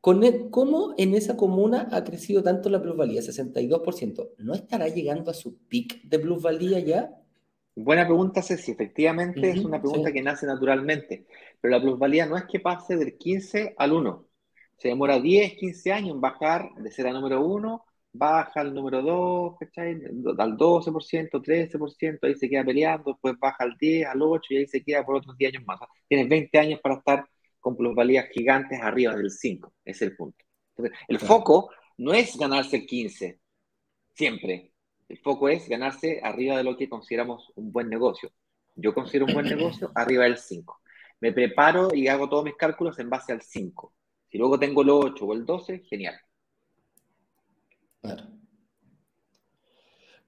[0.00, 4.30] ¿Cómo en esa comuna ha crecido tanto la plusvalía, 62%?
[4.38, 7.19] ¿No estará llegando a su pic de plusvalía ya?
[7.82, 8.72] Buena pregunta, Ceci.
[8.72, 11.26] Efectivamente, es una pregunta que nace naturalmente.
[11.60, 14.26] Pero la plusvalía no es que pase del 15 al 1.
[14.76, 19.00] Se demora 10, 15 años en bajar de ser a número 1, baja al número
[19.02, 19.92] 2, ¿cachai?
[20.38, 24.66] Al 12%, 13%, ahí se queda peleando, después baja al 10, al 8 y ahí
[24.66, 25.80] se queda por otros 10 años más.
[26.06, 27.26] Tienes 20 años para estar
[27.60, 29.72] con plusvalías gigantes arriba del 5.
[29.86, 30.44] Ese es el punto.
[30.76, 33.38] Entonces, el foco no es ganarse el 15,
[34.14, 34.69] siempre.
[35.10, 38.30] El foco es ganarse arriba de lo que consideramos un buen negocio.
[38.76, 40.80] Yo considero un buen negocio arriba del 5.
[41.18, 43.92] Me preparo y hago todos mis cálculos en base al 5.
[44.28, 46.14] Si luego tengo el 8 o el 12, genial.
[48.00, 48.22] Claro.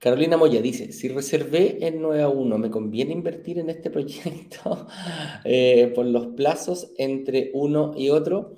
[0.00, 4.88] Carolina Moya dice, si reservé en 9 a 1, ¿me conviene invertir en este proyecto
[5.44, 8.56] eh, por los plazos entre uno y otro?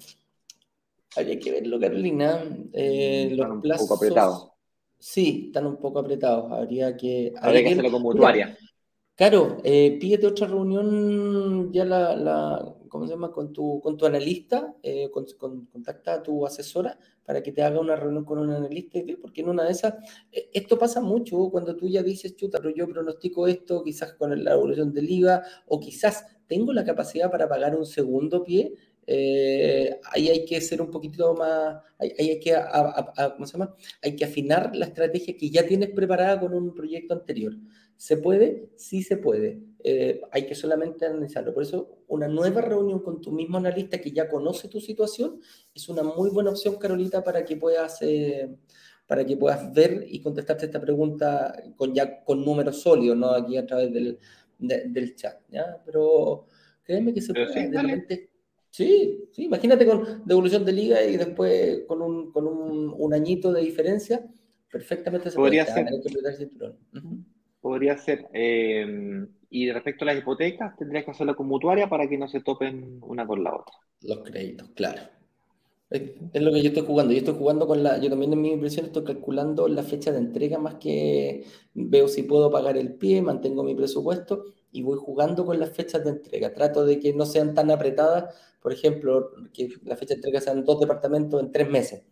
[1.16, 2.42] Habría que verlo, Carolina.
[2.72, 3.82] Eh, mm, los plazos...
[3.82, 4.53] Un poco apretado.
[5.06, 6.50] Sí, están un poco apretados.
[6.50, 7.30] Habría que.
[7.36, 8.56] Habría, que hacerlo como mutuaria.
[9.14, 13.30] Claro, eh, pídete otra reunión ya la, la, ¿cómo se llama?
[13.30, 15.26] Con tu, con tu analista, eh, con,
[15.70, 19.18] contacta a tu asesora para que te haga una reunión con un analista y ve,
[19.18, 19.94] porque en una de esas,
[20.32, 24.42] eh, esto pasa mucho cuando tú ya dices, chuta, pero yo pronostico esto, quizás con
[24.42, 28.72] la evolución del IVA, o quizás tengo la capacidad para pagar un segundo pie,
[29.06, 32.56] eh, ahí hay que ser un poquitito más, ahí, hay que,
[33.34, 33.74] ¿cómo se llama?
[34.02, 37.54] Hay que afinar la estrategia que ya tienes preparada con un proyecto anterior.
[37.96, 38.70] ¿Se puede?
[38.76, 39.60] Sí se puede.
[39.82, 41.54] Eh, hay que solamente analizarlo.
[41.54, 45.40] Por eso, una nueva reunión con tu mismo analista que ya conoce tu situación
[45.74, 48.50] es una muy buena opción, Carolita, para que puedas, eh,
[49.06, 53.30] para que puedas ver y contestarte esta pregunta con, ya con números sólidos, ¿no?
[53.30, 54.18] Aquí a través del,
[54.58, 55.80] del chat, ¿ya?
[55.84, 56.46] Pero
[56.82, 57.68] créeme que se puede.
[57.70, 58.33] de
[58.74, 63.52] Sí, sí, imagínate con devolución de liga y después con un, con un, un añito
[63.52, 64.26] de diferencia,
[64.68, 65.86] perfectamente se podría ser.
[67.60, 68.26] Podría ser.
[68.32, 72.40] Eh, y respecto a las hipotecas, tendrías que hacerlo con mutuaria para que no se
[72.40, 73.76] topen una con la otra.
[74.02, 75.02] Los créditos, claro.
[75.88, 77.12] Es, lo que yo estoy jugando.
[77.12, 77.98] Yo estoy jugando con la.
[77.98, 81.44] Yo también en mi impresión estoy calculando la fecha de entrega más que
[81.74, 86.04] veo si puedo pagar el pie, mantengo mi presupuesto y voy jugando con las fechas
[86.04, 86.52] de entrega.
[86.52, 90.64] Trato de que no sean tan apretadas por ejemplo, que la fecha de entrega sean
[90.64, 92.02] dos departamentos en tres meses.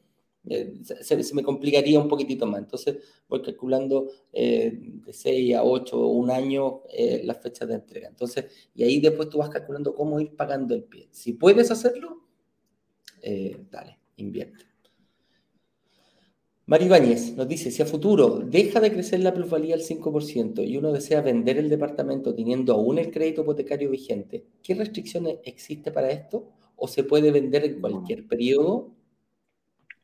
[0.45, 2.61] Eh, se, me complicaría un poquitito más.
[2.61, 7.77] Entonces voy calculando eh, de seis a ocho o un año eh, las fechas de
[7.77, 8.07] entrega.
[8.07, 11.09] Entonces, y ahí después tú vas calculando cómo ir pagando el pie.
[11.11, 12.21] Si puedes hacerlo,
[13.71, 14.72] dale, invierte.
[16.65, 20.77] Mari Ibáñez nos dice, si a futuro deja de crecer la plusvalía al 5% y
[20.77, 26.11] uno desea vender el departamento teniendo aún el crédito hipotecario vigente, ¿qué restricciones existe para
[26.13, 26.51] esto?
[26.77, 28.91] ¿O se puede vender en cualquier periodo?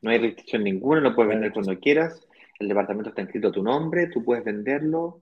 [0.01, 2.27] No hay restricción ninguna, lo puedes vender cuando quieras.
[2.59, 5.21] El departamento está inscrito a tu nombre, tú puedes venderlo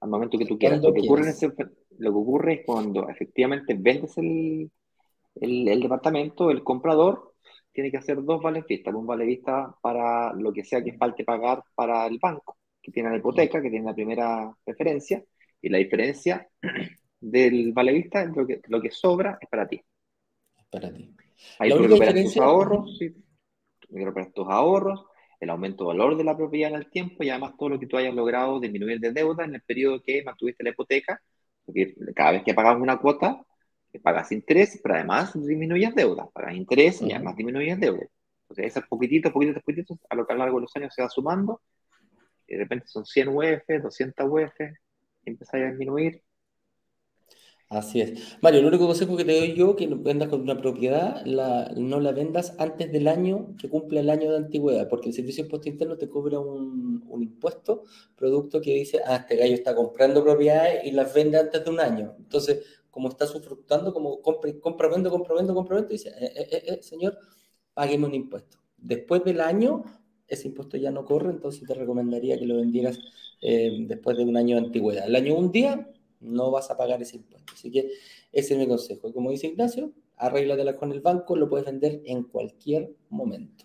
[0.00, 0.82] al momento que tú quieras.
[0.82, 1.34] Lo que, ocurre
[1.98, 4.70] lo que, ocurre es cuando efectivamente vendes el,
[5.42, 7.29] el departamento, el comprador
[7.72, 8.94] tiene que hacer dos vales vistas.
[8.94, 13.10] Un vale vista para lo que sea que falte pagar para el banco, que tiene
[13.10, 15.22] la hipoteca, que tiene la primera referencia,
[15.62, 16.48] y la diferencia
[17.20, 19.80] del vale vista, lo que, lo que sobra, es para ti.
[20.70, 21.14] Para ti.
[21.58, 23.14] Ahí tú recuperas tus ahorros, sí,
[23.90, 25.06] recuperas tus ahorros,
[25.40, 27.86] el aumento de valor de la propiedad en el tiempo y además todo lo que
[27.86, 31.20] tú hayas logrado disminuir de deuda en el periodo que mantuviste la hipoteca,
[31.64, 33.42] porque cada vez que pagas una cuota,
[33.98, 38.06] pagas interés, pero además disminuyes deuda, pagas interés y además disminuyes deuda.
[38.42, 41.02] Entonces, esos poquititos, poquititos, poquititos, a lo que a lo largo de los años se
[41.02, 41.60] va sumando,
[42.46, 44.60] y de repente son 100 UF, 200 UF,
[45.24, 46.22] y empieza a disminuir.
[47.68, 48.36] Así es.
[48.42, 52.00] Mario, el único consejo que te doy yo, que vendas con una propiedad, la, no
[52.00, 55.46] la vendas antes del año que cumple el año de antigüedad, porque el Servicio de
[55.46, 57.84] Impuesto Interno te cobra un, un impuesto,
[58.16, 61.78] producto que dice, ah, este gallo está comprando propiedades y las vende antes de un
[61.78, 62.16] año.
[62.18, 66.32] Entonces, como está sufructando, como compra, compra, vendo, compra, vendo, compra, vendo, y dice, eh,
[66.36, 67.18] eh, eh, señor,
[67.74, 68.58] págueme un impuesto.
[68.76, 69.84] Después del año,
[70.26, 72.98] ese impuesto ya no corre, entonces te recomendaría que lo vendieras
[73.42, 75.06] después de un año de antigüedad.
[75.06, 77.52] El año un día, no vas a pagar ese impuesto.
[77.54, 77.90] Así que
[78.32, 79.08] ese es mi consejo.
[79.08, 83.64] Y como dice Ignacio, arréglatela con el banco, lo puedes vender en cualquier momento.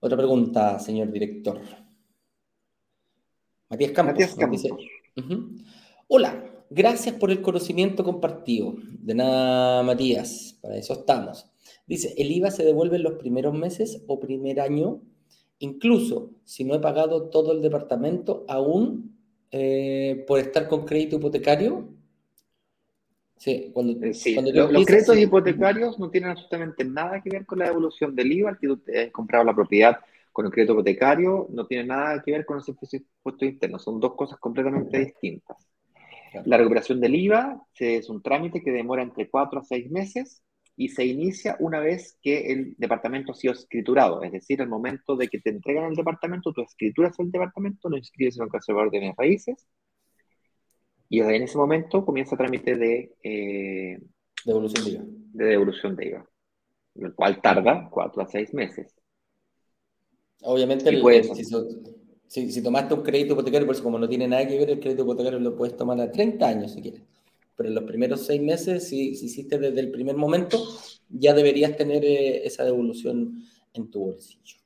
[0.00, 1.58] Otra pregunta, señor director.
[3.68, 4.12] Matías Campos.
[4.12, 4.62] Matías Campos.
[4.62, 4.74] Dice,
[6.08, 8.74] Hola, gracias por el conocimiento compartido.
[8.98, 11.46] De nada, Matías, para eso estamos.
[11.86, 15.00] Dice, ¿el IVA se devuelve en los primeros meses o primer año?
[15.58, 19.16] Incluso si no he pagado todo el departamento aún
[19.50, 21.88] eh, por estar con crédito hipotecario.
[23.36, 24.12] Sí, cuando, eh,
[24.70, 28.58] los, créditos hipotecarios no tienen absolutamente nada que ver con la devolución del IVA, el
[28.58, 29.98] que tú has comprado la propiedad
[30.36, 33.02] con el crédito hipotecario no tiene nada que ver con los impuestos
[33.40, 35.56] internos, son dos cosas completamente distintas.
[36.44, 40.42] La recuperación del IVA es un trámite que demora entre cuatro a seis meses
[40.76, 45.16] y se inicia una vez que el departamento ha sido escriturado, es decir, al momento
[45.16, 48.90] de que te entregan el departamento, tú escrituras el departamento, lo inscribes en el conservador
[48.90, 49.66] de bienes raíces
[51.08, 53.98] y en ese momento comienza el trámite de, eh,
[54.44, 55.04] devolución de IVA.
[55.06, 56.28] De devolución de IVA,
[56.96, 58.94] el cual tarda cuatro a seis meses.
[60.48, 60.92] Obviamente,
[62.28, 65.02] si, tomaste un crédito hipotecario, por eso como no tiene nada que ver, el crédito
[65.02, 67.02] hipotecario lo puedes tomar a 30 años si quieres.
[67.56, 70.62] Pero en los primeros seis meses, si, hiciste desde el primer momento,
[71.08, 73.42] ya deberías tener eh, esa devolución
[73.74, 74.58] en tu bolsillo.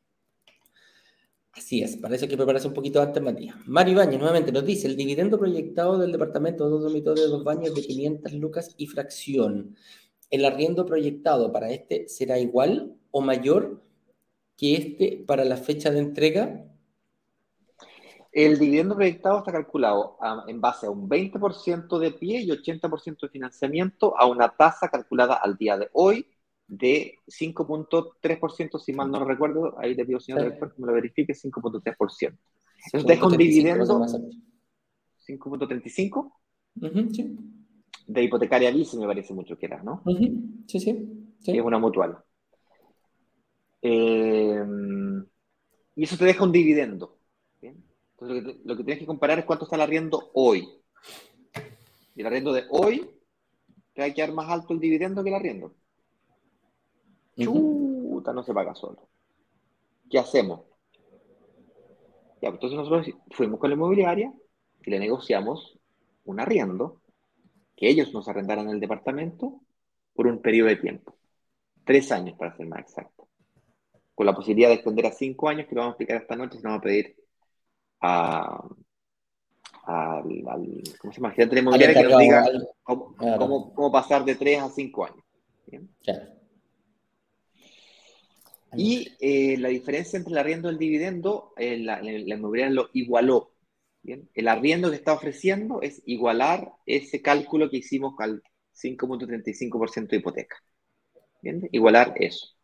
[1.52, 3.56] Así es, parece que prepararse un poquito antes, Matías.
[3.64, 7.42] Mario Ibañez nuevamente nos dice, el dividendo proyectado del departamento de dos dormitorios de dos
[7.42, 9.76] baños de 500 lucas y fracción.
[10.30, 13.80] ¿El arriendo proyectado para este será igual o mayor
[14.60, 16.66] que este para la fecha de entrega?
[18.30, 23.28] El dividendo proyectado está calculado en base a un 20% de pie y 80% de
[23.30, 26.26] financiamiento a una tasa calculada al día de hoy
[26.68, 31.32] de 5.3%, si mal no recuerdo, ahí le pido, señor director, que me lo verifique,
[31.32, 32.38] 5.3%.
[32.84, 34.06] Entonces deja un dividendo
[35.26, 36.32] 5.35
[37.12, 37.36] sí.
[38.06, 40.02] de hipotecaria vice, me parece mucho que era, ¿no?
[40.66, 41.56] sí, sí, sí.
[41.56, 42.22] Es una mutual.
[43.82, 44.64] Eh,
[45.94, 47.18] y eso te deja un dividendo.
[47.60, 50.68] Entonces, lo que, tienes que comparar es cuánto está el arriendo hoy.
[52.14, 53.10] Y el arriendo de hoy
[53.94, 55.74] te va a quedar más alto el dividendo que el arriendo.
[57.38, 59.08] Chuta, no se paga solo.
[60.10, 60.60] ¿Qué hacemos?
[62.42, 64.32] Ya, pues, entonces nosotros fuimos con la inmobiliaria
[64.84, 65.78] y le negociamos
[66.24, 67.00] un arriendo
[67.76, 69.60] que ellos nos arrendaran el departamento
[70.14, 71.16] por un periodo de tiempo.
[71.84, 73.19] Tres años, para ser más exacto
[74.20, 76.58] con la posibilidad de extender a cinco años, que lo vamos a explicar esta noche,
[76.58, 77.16] se nos vamos a pedir
[78.02, 78.68] a,
[79.84, 81.34] al, ¿cómo se llama?
[81.34, 82.44] que nos diga
[82.82, 85.24] cómo, pasar de tres a cinco años.
[88.76, 93.54] Y eh, la diferencia entre el arriendo y el dividendo, eh, la, inmobiliaria lo igualó.
[94.04, 98.42] El arriendo que está ofreciendo es igualar ese cálculo que hicimos al
[98.74, 100.56] 5.35% de hipoteca.
[101.72, 102.59] Igualar eso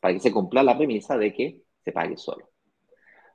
[0.00, 2.50] para que se cumpla la premisa de que se pague solo.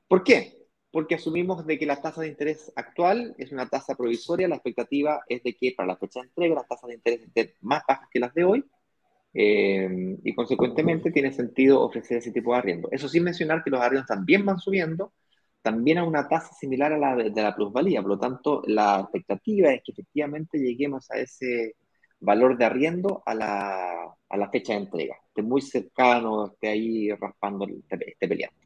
[0.08, 0.66] ¿Por qué?
[0.90, 5.22] Porque asumimos de que la tasa de interés actual es una tasa provisoria, la expectativa
[5.28, 8.08] es de que para la fecha de entrega las tasas de interés estén más bajas
[8.10, 8.64] que las de hoy,
[9.38, 12.88] eh, y consecuentemente tiene sentido ofrecer ese tipo de arriendo.
[12.90, 15.12] Eso sin mencionar que los arriendos también van subiendo,
[15.60, 18.00] también a una tasa similar a la de, la plusvalía.
[18.00, 21.76] Por lo tanto, la expectativa es que efectivamente lleguemos a ese
[22.20, 25.16] valor de arriendo a la, a la fecha de entrega.
[25.28, 28.56] Esté muy cercano, esté ahí raspando, esté, peleando.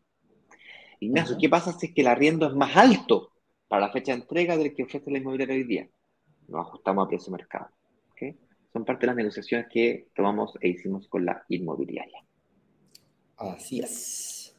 [1.01, 3.33] Ignacio, ¿qué pasa si es que el arriendo es más alto
[3.69, 5.89] para la fecha de entrega del que ofrece la inmobiliaria hoy día?
[6.49, 7.69] Nos ajustamos a precio de mercado.
[8.73, 12.25] Son parte de las negociaciones que tomamos e hicimos con la inmobiliaria.
[13.37, 14.57] Así es.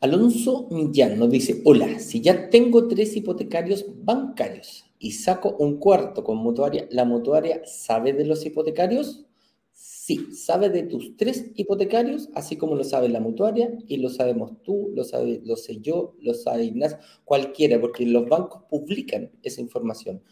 [0.00, 6.22] Alonso Millán nos dice, hola, si ya tengo tres hipotecarios bancarios y saco un cuarto
[6.22, 9.24] con mutuaria, ¿la mutuaria sabe de los hipotecarios?
[9.72, 14.62] Sí, sabe de tus tres hipotecarios, así como lo sabe la mutuaria y lo sabemos
[14.62, 19.62] tú, lo, sabe, lo sé yo, lo sabe Ignacio, cualquiera, porque los bancos publican esa
[19.62, 20.22] información.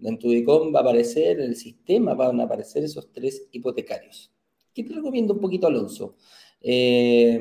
[0.00, 4.32] En tu ICOM va a aparecer, en el sistema van a aparecer esos tres hipotecarios.
[4.72, 6.16] ¿Qué te recomiendo un poquito, Alonso?
[6.62, 7.38] Eh,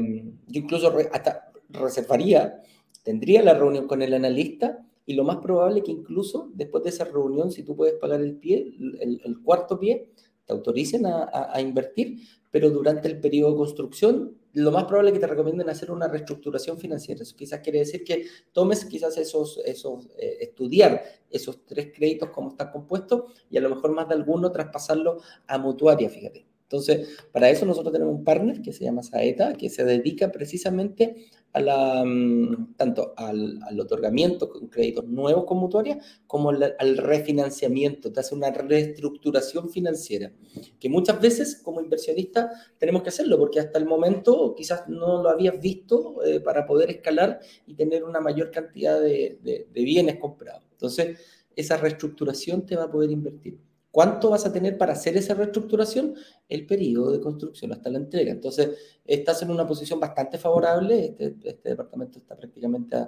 [0.47, 2.61] yo incluso hasta reservaría,
[3.03, 7.05] tendría la reunión con el analista y lo más probable que incluso después de esa
[7.05, 10.09] reunión, si tú puedes pagar el pie, el, cuarto pie,
[10.45, 12.19] te autoricen a, invertir,
[12.51, 16.07] pero durante el periodo de construcción, lo más probable es que te recomienden hacer una
[16.07, 17.23] reestructuración financiera.
[17.23, 22.49] Eso quizás quiere decir que tomes quizás esos, esos eh, estudiar esos tres créditos como
[22.49, 26.45] están compuestos y a lo mejor más de alguno traspasarlo a mutuaria, fíjate.
[26.63, 31.27] Entonces, para eso nosotros tenemos un partner que se llama Saeta, que se dedica precisamente
[31.53, 38.19] a la, mm, tanto al, otorgamiento con créditos nuevos con mutuaria como al, refinanciamiento, te
[38.19, 40.31] hace una reestructuración financiera,
[40.79, 45.29] que muchas veces como inversionista tenemos que hacerlo, porque hasta el momento quizás no lo
[45.29, 50.63] habías visto eh, para poder escalar y tener una mayor cantidad de, de bienes comprados.
[50.71, 51.19] Entonces,
[51.55, 53.59] esa reestructuración te va a poder invertir.
[53.93, 56.15] ¿Cuánto vas a tener para hacer esa reestructuración?
[56.49, 58.31] El periodo de construcción hasta la entrega.
[58.31, 58.71] Entonces,
[59.05, 61.05] estás en una posición bastante favorable.
[61.05, 63.07] Este, este departamento está prácticamente a,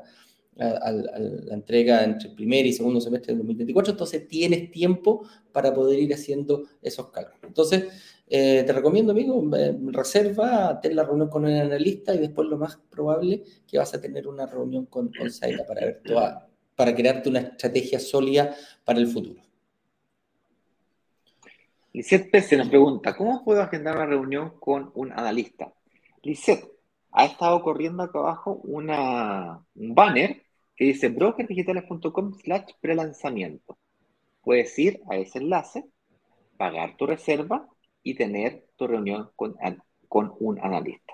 [0.59, 3.93] la entrega entre el primer y segundo semestre del 2024.
[3.93, 7.39] Entonces, tienes tiempo para poder ir haciendo esos cálculos.
[7.47, 7.85] Entonces,
[8.27, 9.43] eh, te recomiendo, amigo,
[9.87, 13.99] reserva, ten la reunión con el analista y después lo más probable que vas a
[13.99, 18.99] tener una reunión con, con Saida para ver toda, para crearte una estrategia sólida para
[18.99, 19.44] el futuro.
[21.95, 25.73] Lisette se nos pregunta, ¿cómo puedo agendar una reunión con un analista?
[26.23, 26.69] Lisette,
[27.13, 28.87] ha estado corriendo acá abajo un
[29.95, 30.43] banner
[30.75, 33.77] que dice brokerdigitales.com slash prelanzamiento.
[34.41, 35.85] Puedes ir a ese enlace,
[36.57, 37.65] pagar tu reserva
[38.03, 39.55] y tener tu reunión con,
[40.09, 41.13] con un analista.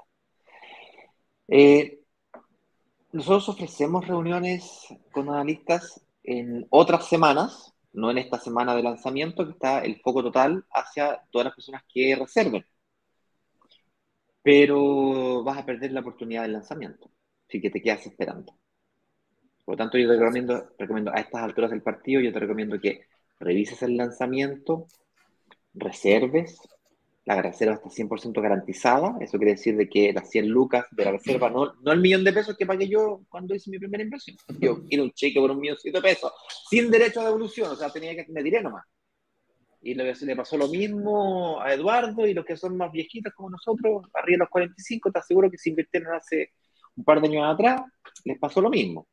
[1.47, 1.99] Eh,
[3.11, 9.51] nosotros ofrecemos reuniones con analistas en otras semanas, no en esta semana de lanzamiento, que
[9.53, 12.65] está el foco total hacia todas las personas que reserven.
[14.43, 17.11] Pero vas a perder la oportunidad del lanzamiento,
[17.47, 18.55] así que te quedas esperando.
[19.65, 22.79] Por lo tanto, yo te recomiendo, recomiendo a estas alturas del partido, yo te recomiendo
[22.79, 23.05] que
[23.39, 24.87] revises el lanzamiento,
[25.73, 26.59] reserves,
[27.25, 31.11] la reserva está 100% garantizada, eso quiere decir de que las 100 lucas de la
[31.11, 34.37] reserva, no, no el millón de pesos que pagué yo cuando hice mi primera inversión.
[34.59, 36.31] Yo quiero un cheque por un millón de pesos,
[36.69, 38.85] sin derecho a devolución, o sea, tenía que, me diré nomás.
[39.83, 43.51] Y le, le pasó lo mismo a Eduardo y los que son más viejitos como
[43.51, 46.51] nosotros, arriba de los 45, te aseguro que si invirtieron hace
[46.95, 47.81] un par de años atrás,
[48.25, 49.07] les pasó lo mismo.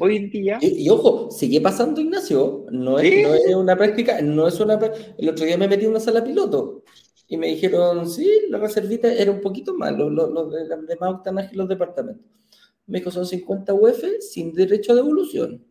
[0.00, 0.58] Hoy en día.
[0.62, 2.64] Y, ojo, sigue pasando, Ignacio.
[2.70, 4.78] No es, no es una práctica, no es una.
[5.18, 6.84] El otro día me metí en una sala piloto
[7.26, 11.14] y me dijeron, sí, la reservita era un poquito más, los, los, de, de más
[11.14, 12.26] octanaje los departamentos.
[12.86, 15.64] Me dijo, son 50 UF sin derecho a devolución.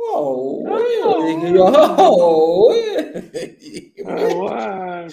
[0.00, 0.64] Oh,
[1.04, 2.72] oh, dije yo, oh,
[4.48, 5.06] ah,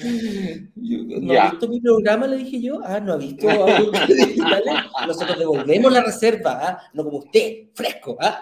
[0.76, 2.28] ¿No ha visto mi programa?
[2.28, 2.80] Le dije yo.
[2.84, 3.48] Ah, no ha visto
[5.08, 6.82] Nosotros devolvemos la reserva, ¿ah?
[6.94, 8.16] no como usted, fresco.
[8.22, 8.42] ¿ah?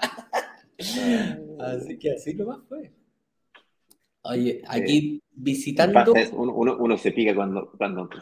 [1.60, 2.92] Así que así nomás fue.
[4.24, 6.14] Oye, aquí visitando.
[6.34, 8.10] uno, uno, se pica cuando, cuando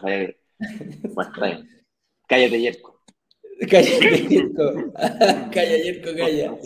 [2.28, 3.02] Cállate, Yerko.
[3.70, 4.94] Cállate, Yerko.
[5.54, 6.58] calla, Yerko, calla.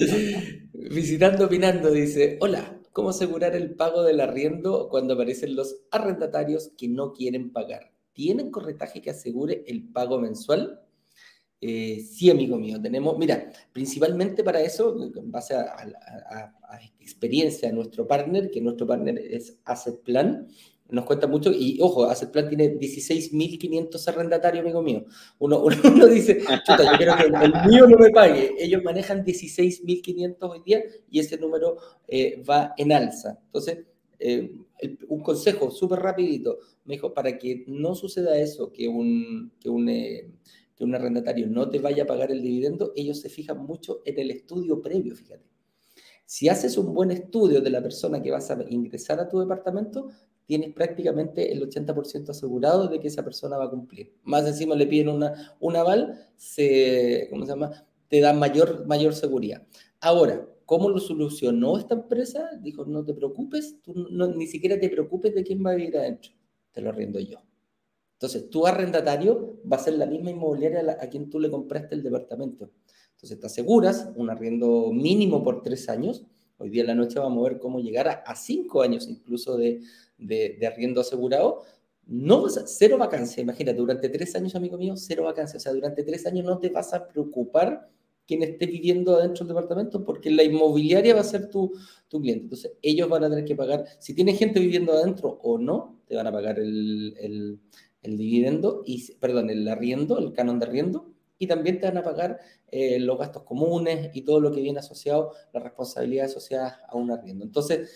[0.73, 6.87] Visitando, opinando, dice: Hola, ¿cómo asegurar el pago del arriendo cuando aparecen los arrendatarios que
[6.87, 7.91] no quieren pagar?
[8.13, 10.84] ¿Tienen corretaje que asegure el pago mensual?
[11.61, 16.53] Eh, sí, amigo mío, tenemos, mira, principalmente para eso, en base a,
[16.99, 20.47] experiencia de nuestro partner, que nuestro partner es Asset Plan,
[20.89, 25.05] nos cuenta mucho, y ojo, Asset Plan tiene 16.500 arrendatarios, amigo mío.
[25.39, 28.53] Uno, uno, dice, chuta, yo quiero que el, mío no me pague.
[28.59, 31.77] Ellos manejan 16.500 hoy día y ese número
[32.07, 33.39] eh, va en alza.
[33.47, 33.79] Entonces,
[34.19, 34.51] eh,
[35.07, 39.89] un consejo súper rapidito, me dijo, para que no suceda eso, que un, que un,
[39.89, 40.29] eh,
[40.75, 44.19] que un arrendatario no te vaya a pagar el dividendo, ellos se fijan mucho en
[44.19, 45.49] el estudio previo, fíjate.
[46.25, 50.09] Si haces un buen estudio de la persona que vas a ingresar a tu departamento,
[50.45, 54.13] tienes prácticamente el 80% asegurado de que esa persona va a cumplir.
[54.23, 57.85] Más encima le piden una, un aval, se, ¿cómo se llama?
[58.07, 59.65] Te da mayor, mayor seguridad.
[59.99, 62.49] Ahora, ¿cómo lo solucionó esta empresa?
[62.61, 66.31] Dijo, no te preocupes, tú ni siquiera te preocupes de quién va a vivir adentro,
[66.71, 67.39] te lo arriendo yo.
[68.15, 72.03] Entonces, tu arrendatario va a ser la misma inmobiliaria a, quien tú le compraste el
[72.03, 72.71] departamento.
[73.13, 76.25] Entonces, te aseguras un arriendo mínimo por tres años.
[76.57, 79.81] Hoy día en la noche vamos a ver cómo llegar a, cinco años incluso de,
[80.17, 81.63] de, arriendo asegurado.
[82.07, 85.57] No, cero vacancia, imagínate, durante tres años, amigo mío, cero vacancia.
[85.57, 87.89] O sea, durante tres años no te vas a preocupar
[88.25, 91.73] quien esté viviendo adentro del departamento, porque la inmobiliaria va a ser tu,
[92.07, 92.43] tu, cliente.
[92.43, 96.15] Entonces, ellos van a tener que pagar, si tiene gente viviendo adentro o no, te
[96.15, 97.59] van a pagar el, el,
[98.05, 102.03] el dividendo, y, perdón, el arriendo, el canon de arriendo, y también te van a
[102.03, 102.39] pagar
[102.71, 107.11] eh, los gastos comunes y todo lo que viene asociado, las responsabilidades asociadas a un
[107.11, 107.43] arriendo.
[107.43, 107.91] Entonces,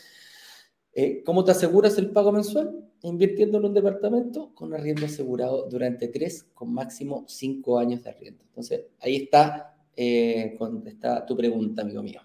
[0.93, 2.86] eh, ¿cómo te aseguras el pago mensual?
[3.03, 8.43] Invirtiendo en un departamento con arriendo asegurado durante tres, con máximo cinco años de arriendo.
[8.43, 12.22] Entonces, ahí está, eh, está tu pregunta, amigo mío.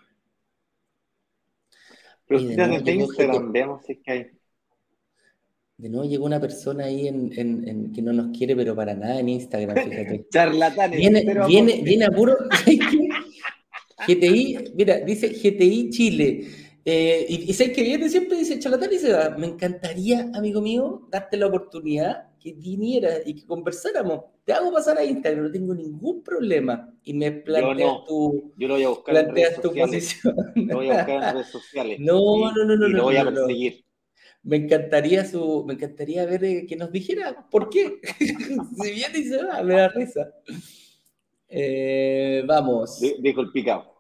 [2.26, 4.30] Pero Instagram, veamos si es que hay
[5.76, 9.28] de nuevo llegó una persona ahí en, que no nos quiere, pero para nada en
[9.28, 10.26] Instagram, fíjate.
[10.32, 10.98] Charlatanes.
[10.98, 12.36] Viene, viene, viene a puro.
[14.06, 16.46] GTI, mira, dice GTI Chile.
[16.84, 21.08] Eh, y, y sé que viene siempre dice charlatán y dice, me encantaría, amigo mío,
[21.10, 24.20] darte la oportunidad que viniera y que conversáramos.
[24.44, 26.92] Te hago pasar a Instagram, no tengo ningún problema.
[27.02, 30.36] Y me planteas tu, yo lo voy a buscar en redes tu posición.
[30.54, 32.00] Lo voy a buscar en redes sociales.
[32.00, 32.86] No, no, no, no.
[32.86, 33.84] Y lo voy a perseguir
[34.44, 38.00] me encantaría su, me encantaría ver eh, que nos dijera por qué.
[38.18, 40.28] si viene y se va, me da risa.
[41.48, 43.00] Eh, vamos.
[43.20, 43.94] Dijo el picado.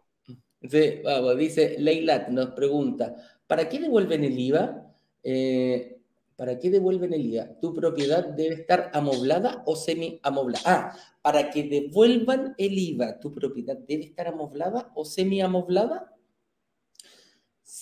[0.62, 3.16] Sí, vamos, dice Leilat, nos pregunta,
[3.46, 4.94] ¿para qué devuelven el IVA?
[5.22, 5.98] Eh,
[6.36, 7.60] ¿Para qué devuelven el IVA?
[7.60, 10.62] ¿Tu propiedad debe estar amoblada o semi-amoblada?
[10.64, 16.13] Ah, para que devuelvan el IVA, ¿tu propiedad debe estar amoblada o semi-amoblada?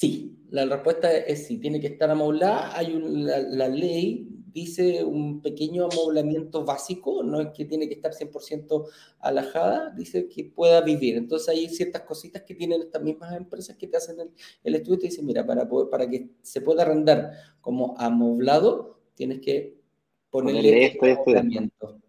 [0.03, 2.77] Sí, la respuesta es sí, tiene que estar amoblada.
[2.77, 8.85] Hay la, ley dice un pequeño amoblamiento básico, no es que tiene que estar 100%
[9.21, 11.17] alajada, dice que pueda vivir.
[11.17, 14.17] Entonces hay ciertas cositas que tienen estas mismas empresas que te hacen
[14.65, 17.31] el, estudio y te dicen, mira, para, para que se pueda arrendar
[17.61, 19.79] como amoblado, tienes que
[20.31, 22.01] ponerle esto, amoblamiento.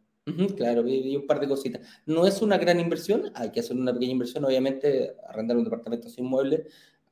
[0.57, 1.87] claro, y un par de cositas.
[2.07, 6.09] No es una gran inversión, hay que hacer una pequeña inversión, obviamente, arrendar un departamento
[6.09, 6.63] sin muebles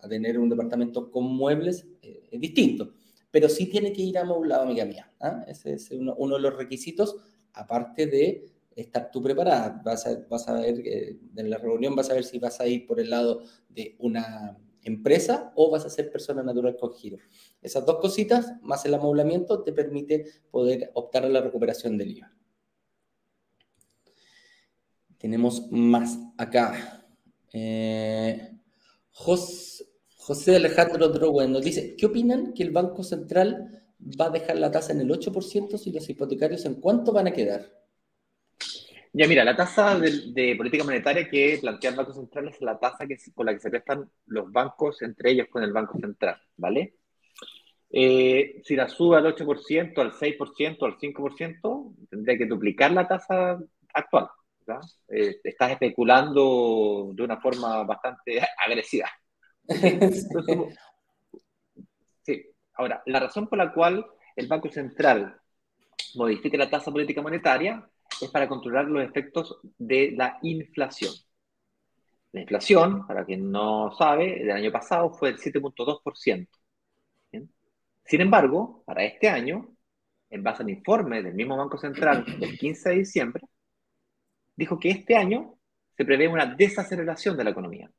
[0.02, 2.93] a tener un departamento con muebles eh, es distinto,
[3.30, 5.12] pero sí tiene que ir amoblado, amiga mía.
[5.20, 5.43] ¿ah?
[5.47, 7.16] Ese es uno, de los requisitos,
[7.54, 8.45] aparte de
[8.76, 9.82] estar tú preparada.
[9.84, 12.99] Vas a, ver, eh, en la reunión vas a ver si vas a ir por
[12.99, 17.18] el lado de una empresa o vas a ser persona natural con giro.
[17.62, 22.34] Esas dos cositas, más el amoblamiento, te permite poder optar a la recuperación del IVA.
[25.18, 27.06] Tenemos más acá.
[27.54, 28.58] Eh,
[30.22, 34.69] José Alejandro Drowen nos dice, ¿qué opinan que el Banco Central va a dejar la
[34.69, 37.65] tasa en el 8% si los hipotecarios en cuánto van a quedar?
[39.13, 43.07] Ya mira, la tasa de, política monetaria que plantea el Banco Central es la tasa
[43.07, 46.97] que, con la que se prestan los bancos entre ellos con el Banco Central, ¿vale?
[47.89, 53.59] Eh, si la sube al 8%, al 6%, al 5%, tendría que duplicar la tasa
[53.91, 54.28] actual.
[55.09, 59.09] Eh, estás especulando de una forma bastante agresiva.
[62.24, 62.45] sí.
[62.74, 64.05] Ahora, la razón por la cual
[64.36, 65.39] el Banco Central
[66.15, 67.88] modifica la tasa política monetaria
[68.22, 71.13] es para controlar los efectos de la inflación.
[72.34, 76.47] La inflación, para quien no sabe, del año pasado fue el 7.2%.
[78.05, 79.76] Sin embargo, para este año,
[80.30, 83.43] en base al informe del mismo Banco Central del 15 de diciembre,
[84.55, 85.55] dijo que este año
[85.95, 87.91] se prevé una desaceleración de la economía.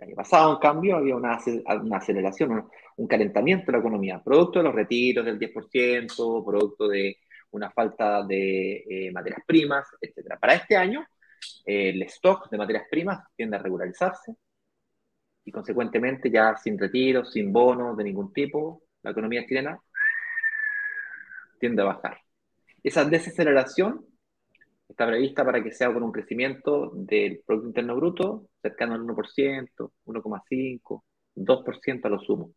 [0.00, 4.64] El año pasado, en cambio, había una, aceleración, un, calentamiento de la economía, producto de
[4.64, 7.18] los retiros del 10%, producto de
[7.50, 10.38] una falta de eh, materias primas, etc.
[10.40, 11.06] Para este año,
[11.66, 14.34] el stock de materias primas tiende a regularizarse
[15.44, 19.78] y, consecuentemente, ya sin retiros, sin bonos de ningún tipo, la economía chilena
[21.58, 22.18] tiende a bajar.
[22.82, 24.06] Esa desaceleración
[24.90, 29.92] está prevista para que sea con un crecimiento del Producto Interno Bruto cercano al 1%,
[30.06, 31.02] 1,5%,
[31.36, 32.52] 2% a lo sumo.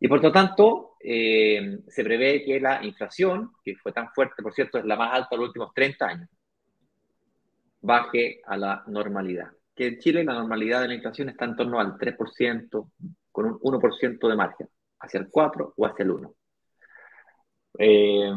[0.00, 4.52] Y por lo tanto, eh, se prevé que la inflación, que fue tan fuerte, por
[4.52, 6.28] cierto, es la más alta de los últimos 30 años,
[7.80, 9.50] baje a la normalidad.
[9.74, 12.90] Que en Chile la normalidad de la inflación está en torno al 3%,
[13.30, 14.68] con un 1% de margen,
[15.00, 16.34] hacia el 4 o hacia el 1.
[17.78, 18.32] Eh,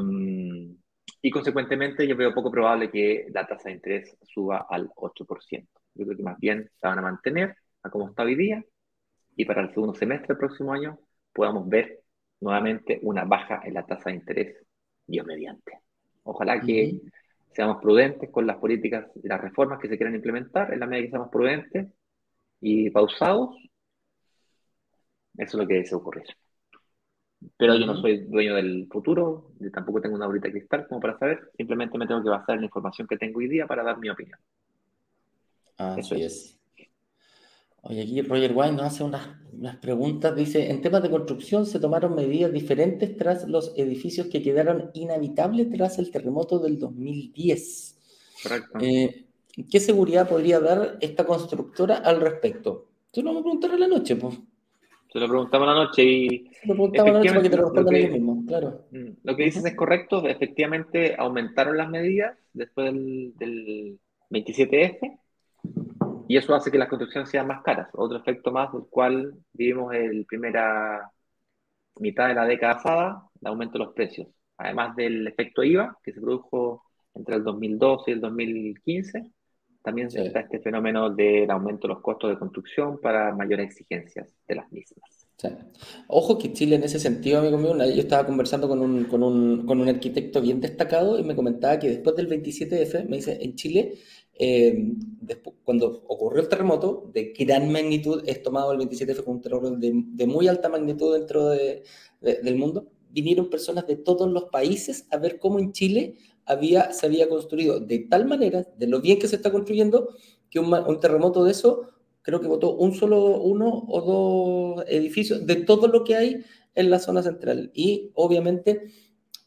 [1.22, 5.68] y consecuentemente yo veo poco probable que la tasa de interés suba al 8%.
[5.96, 8.64] Yo creo que más bien se van a mantener a como está hoy día
[9.36, 11.00] y para el segundo semestre del próximo año
[11.34, 12.02] podamos ver
[12.42, 14.58] nuevamente una baja en la tasa de interés,
[15.06, 15.80] Dios mediante.
[16.24, 17.00] Ojalá que
[17.52, 21.06] seamos prudentes con las políticas y las reformas que se quieran implementar, en la medida
[21.06, 21.88] que seamos prudentes
[22.62, 23.56] y pausados,
[25.38, 26.26] eso es lo que debe ocurrir.
[27.58, 31.18] Pero yo no soy dueño del futuro, yo tampoco tengo una bolita cristal como para
[31.18, 33.98] saber, simplemente me tengo que basar en la información que tengo hoy día para dar
[33.98, 34.38] mi opinión.
[35.78, 36.60] Así es.
[37.82, 40.36] Oye, aquí Roger Wine nos hace unas, unas, preguntas.
[40.36, 45.70] Dice, en temas de construcción se tomaron medidas diferentes tras los edificios que quedaron inhabitables
[45.70, 47.98] tras el terremoto del 2010.
[48.44, 48.80] Correcto.
[48.82, 49.26] Eh,
[49.72, 52.90] ¿Qué seguridad podría dar esta constructora al respecto?
[53.12, 54.38] Tú lo vamos a preguntar en la noche, pues.
[55.12, 56.52] Se lo preguntamos la noche y.
[56.54, 58.86] Se lo preguntamos la noche para que te lo respondan ellos mismos, claro.
[58.92, 64.00] Mm, lo que dices es correcto, efectivamente aumentaron las medidas después del, del
[64.30, 65.20] 27F
[66.28, 67.90] y eso hace que las construcciones sean más caras.
[67.94, 71.12] Otro efecto más del cual vivimos en la primera
[72.00, 74.28] mitad de la década pasada, el aumento de los precios.
[74.58, 76.84] Además del efecto IVA que se produjo
[77.16, 79.32] entre el 2012 y el 2015,
[79.82, 84.34] también se está este fenómeno del aumento de los costos de construcción para mayores exigencias
[84.48, 85.28] de las mismas.
[86.08, 89.66] Ojo que Chile en ese sentido, amigo mío, yo estaba conversando con un, con, un,
[89.66, 93.56] con un arquitecto bien destacado y me comentaba que después del 27F, me dice, en
[93.56, 93.94] Chile
[94.38, 94.74] eh,
[95.22, 99.78] después, cuando ocurrió el terremoto de gran magnitud, es tomado el 27 fue un terremoto
[99.78, 101.84] de, muy alta magnitud dentro de,
[102.20, 106.16] del mundo, vinieron personas de todos los países a ver cómo en Chile
[106.50, 110.10] había, se había construido de tal manera, de lo bien que se está construyendo,
[110.50, 111.90] que un, terremoto de eso,
[112.24, 116.44] creo que votó un solo, uno o dos edificios de todo lo que hay
[116.74, 117.72] en la zona central.
[117.76, 118.90] Y obviamente,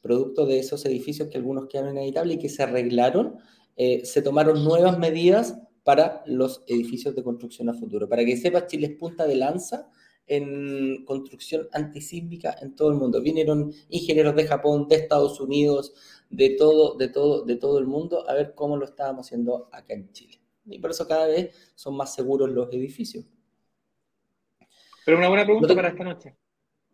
[0.00, 3.36] producto de esos edificios que algunos quedaron inhabitables y que se arreglaron,
[3.76, 8.09] eh, se tomaron nuevas medidas para los edificios de construcción a futuro.
[8.09, 9.90] Para que sepas, Chile es punta de lanza
[10.27, 13.20] en construcción antisísmica en todo el mundo.
[13.20, 15.95] Vinieron ingenieros de Japón, de Estados Unidos,
[16.31, 19.95] de todo, de todo, de todo el mundo a ver cómo lo estábamos haciendo acá
[19.95, 20.41] en Chile.
[20.66, 23.25] Y por eso cada vez son más seguros los edificios.
[25.05, 26.37] Pero una buena pregunta para esta noche.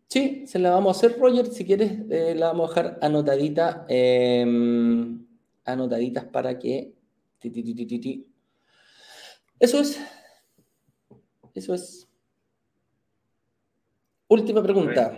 [0.07, 1.45] Sí, se la vamos a hacer, Roger.
[1.45, 3.85] Si quieres, eh, la vamos a dejar anotadita.
[3.87, 5.23] Em,
[5.65, 6.95] anotaditas para que...
[9.59, 9.99] Eso es.
[11.53, 12.08] Eso es.
[14.29, 15.11] Última pregunta.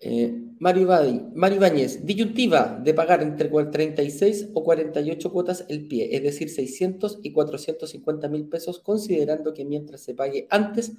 [0.00, 0.88] Eh, Mario,
[1.32, 7.20] Mario Ibáñez, disyuntiva de pagar entre 36 o 48 cuotas el pie, es decir, 600
[7.22, 10.94] y 450 mil pesos, considerando que mientras se pague antes,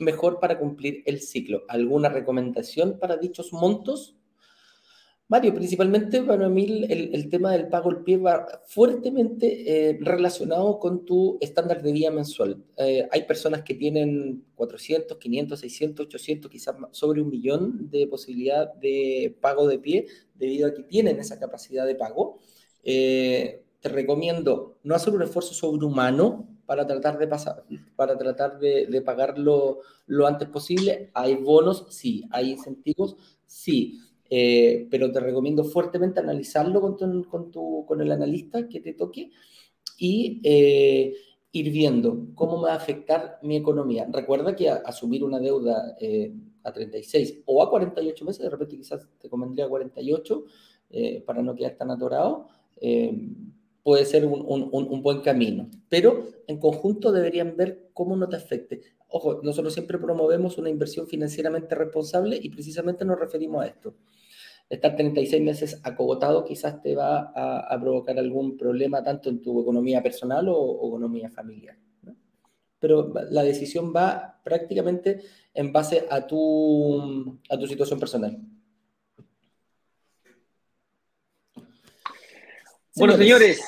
[0.00, 1.62] mejor para cumplir el ciclo.
[1.68, 4.16] ¿Alguna recomendación para dichos montos?
[5.30, 11.04] Mario, principalmente para mí el, tema del pago al pie va fuertemente eh, relacionado con
[11.04, 12.64] tu estándar de día mensual.
[12.76, 18.74] Eh, hay personas que tienen 400, 500, 600, 800, quizás sobre un millón de posibilidad
[18.74, 22.40] de pago de pie debido a que tienen esa capacidad de pago.
[22.82, 29.00] Eh, te recomiendo no hacer un esfuerzo sobrehumano para tratar de pasar, para tratar de,
[29.06, 31.12] pagarlo lo antes posible.
[31.14, 33.14] Hay bonos, sí, hay incentivos,
[33.46, 34.00] sí,
[34.30, 39.30] eh, pero te recomiendo fuertemente analizarlo con, con, tu, con el analista que te toque
[39.98, 41.14] y eh,
[41.52, 44.08] ir viendo cómo me va a afectar mi economía.
[44.10, 46.32] Recuerda que asumir una deuda eh,
[46.62, 50.44] a 36 o a 48 meses, de repente quizás te convendría 48
[51.24, 52.48] para no quedar tan atorado
[53.82, 55.68] puede ser un, buen camino.
[55.88, 58.80] Pero en conjunto deberían ver cómo no te afecte.
[59.08, 63.94] Ojo, nosotros siempre promovemos una inversión financieramente responsable y precisamente nos referimos a esto.
[64.70, 70.00] Estar 36 meses acogotado quizás te va a, provocar algún problema tanto en tu economía
[70.00, 71.76] personal o, economía familiar.
[72.78, 75.22] Pero la decisión va prácticamente
[75.52, 78.38] en base a tu, a tu situación personal.
[82.94, 83.60] Bueno, señores,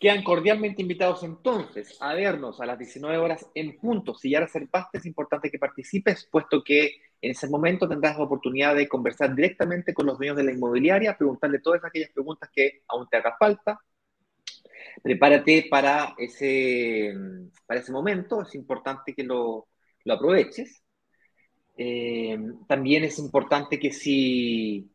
[0.00, 4.14] quedan cordialmente invitados entonces a vernos a las 19 horas en punto.
[4.14, 6.86] Si ya reservaste, es importante que participes, puesto que
[7.20, 11.18] en ese momento tendrás la oportunidad de conversar directamente con los dueños de la inmobiliaria,
[11.18, 13.78] preguntarle todas aquellas preguntas que aún te haga falta.
[15.02, 17.14] prepárate para ese,
[17.66, 19.68] para ese momento, es importante que lo,
[20.04, 20.82] lo aproveches.
[21.76, 24.90] Eh, también es importante que si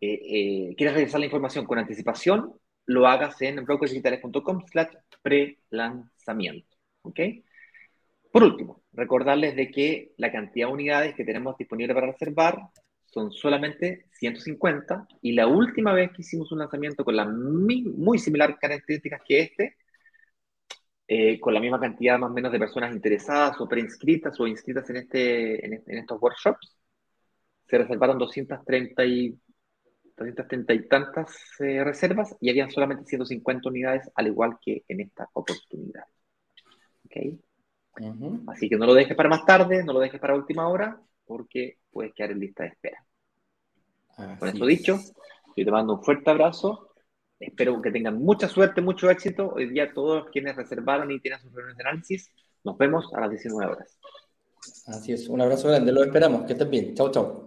[0.00, 2.54] eh, eh, quieres revisar la información con anticipación,
[2.86, 6.76] lo hagas en brokersdigitales.com slash pre-lanzamiento.
[7.02, 7.20] ¿Ok?
[8.32, 12.58] Por último, recordarles de que la cantidad de unidades que tenemos disponible para reservar
[13.06, 18.56] son solamente 150 y la última vez que hicimos un lanzamiento con las muy similares
[18.60, 19.76] características que este,
[21.08, 24.90] eh, con la misma cantidad más o menos de personas interesadas o preinscritas o inscritas
[24.90, 26.76] en, este, en, estos workshops,
[27.68, 29.38] se reservaron 230 y,
[30.16, 35.28] 230 y tantas eh, reservas y habían solamente 150 unidades, al igual que en esta
[35.32, 36.04] oportunidad.
[37.04, 37.38] ¿Okay?
[38.46, 41.78] Así que no lo dejes para más tarde, no lo dejes para última hora, porque
[41.90, 43.04] puedes quedar en lista de espera.
[44.38, 44.98] Con eso dicho,
[45.56, 46.90] yo te mando un fuerte abrazo.
[47.38, 49.52] Espero que tengan mucha suerte, mucho éxito.
[49.54, 52.30] Hoy día todos quienes reservaron y tienen sus reuniones de análisis,
[52.64, 53.98] nos vemos a las 19 horas.
[54.86, 56.94] Así es, un abrazo grande, lo esperamos, que estén bien.
[56.94, 57.45] Chao, chao.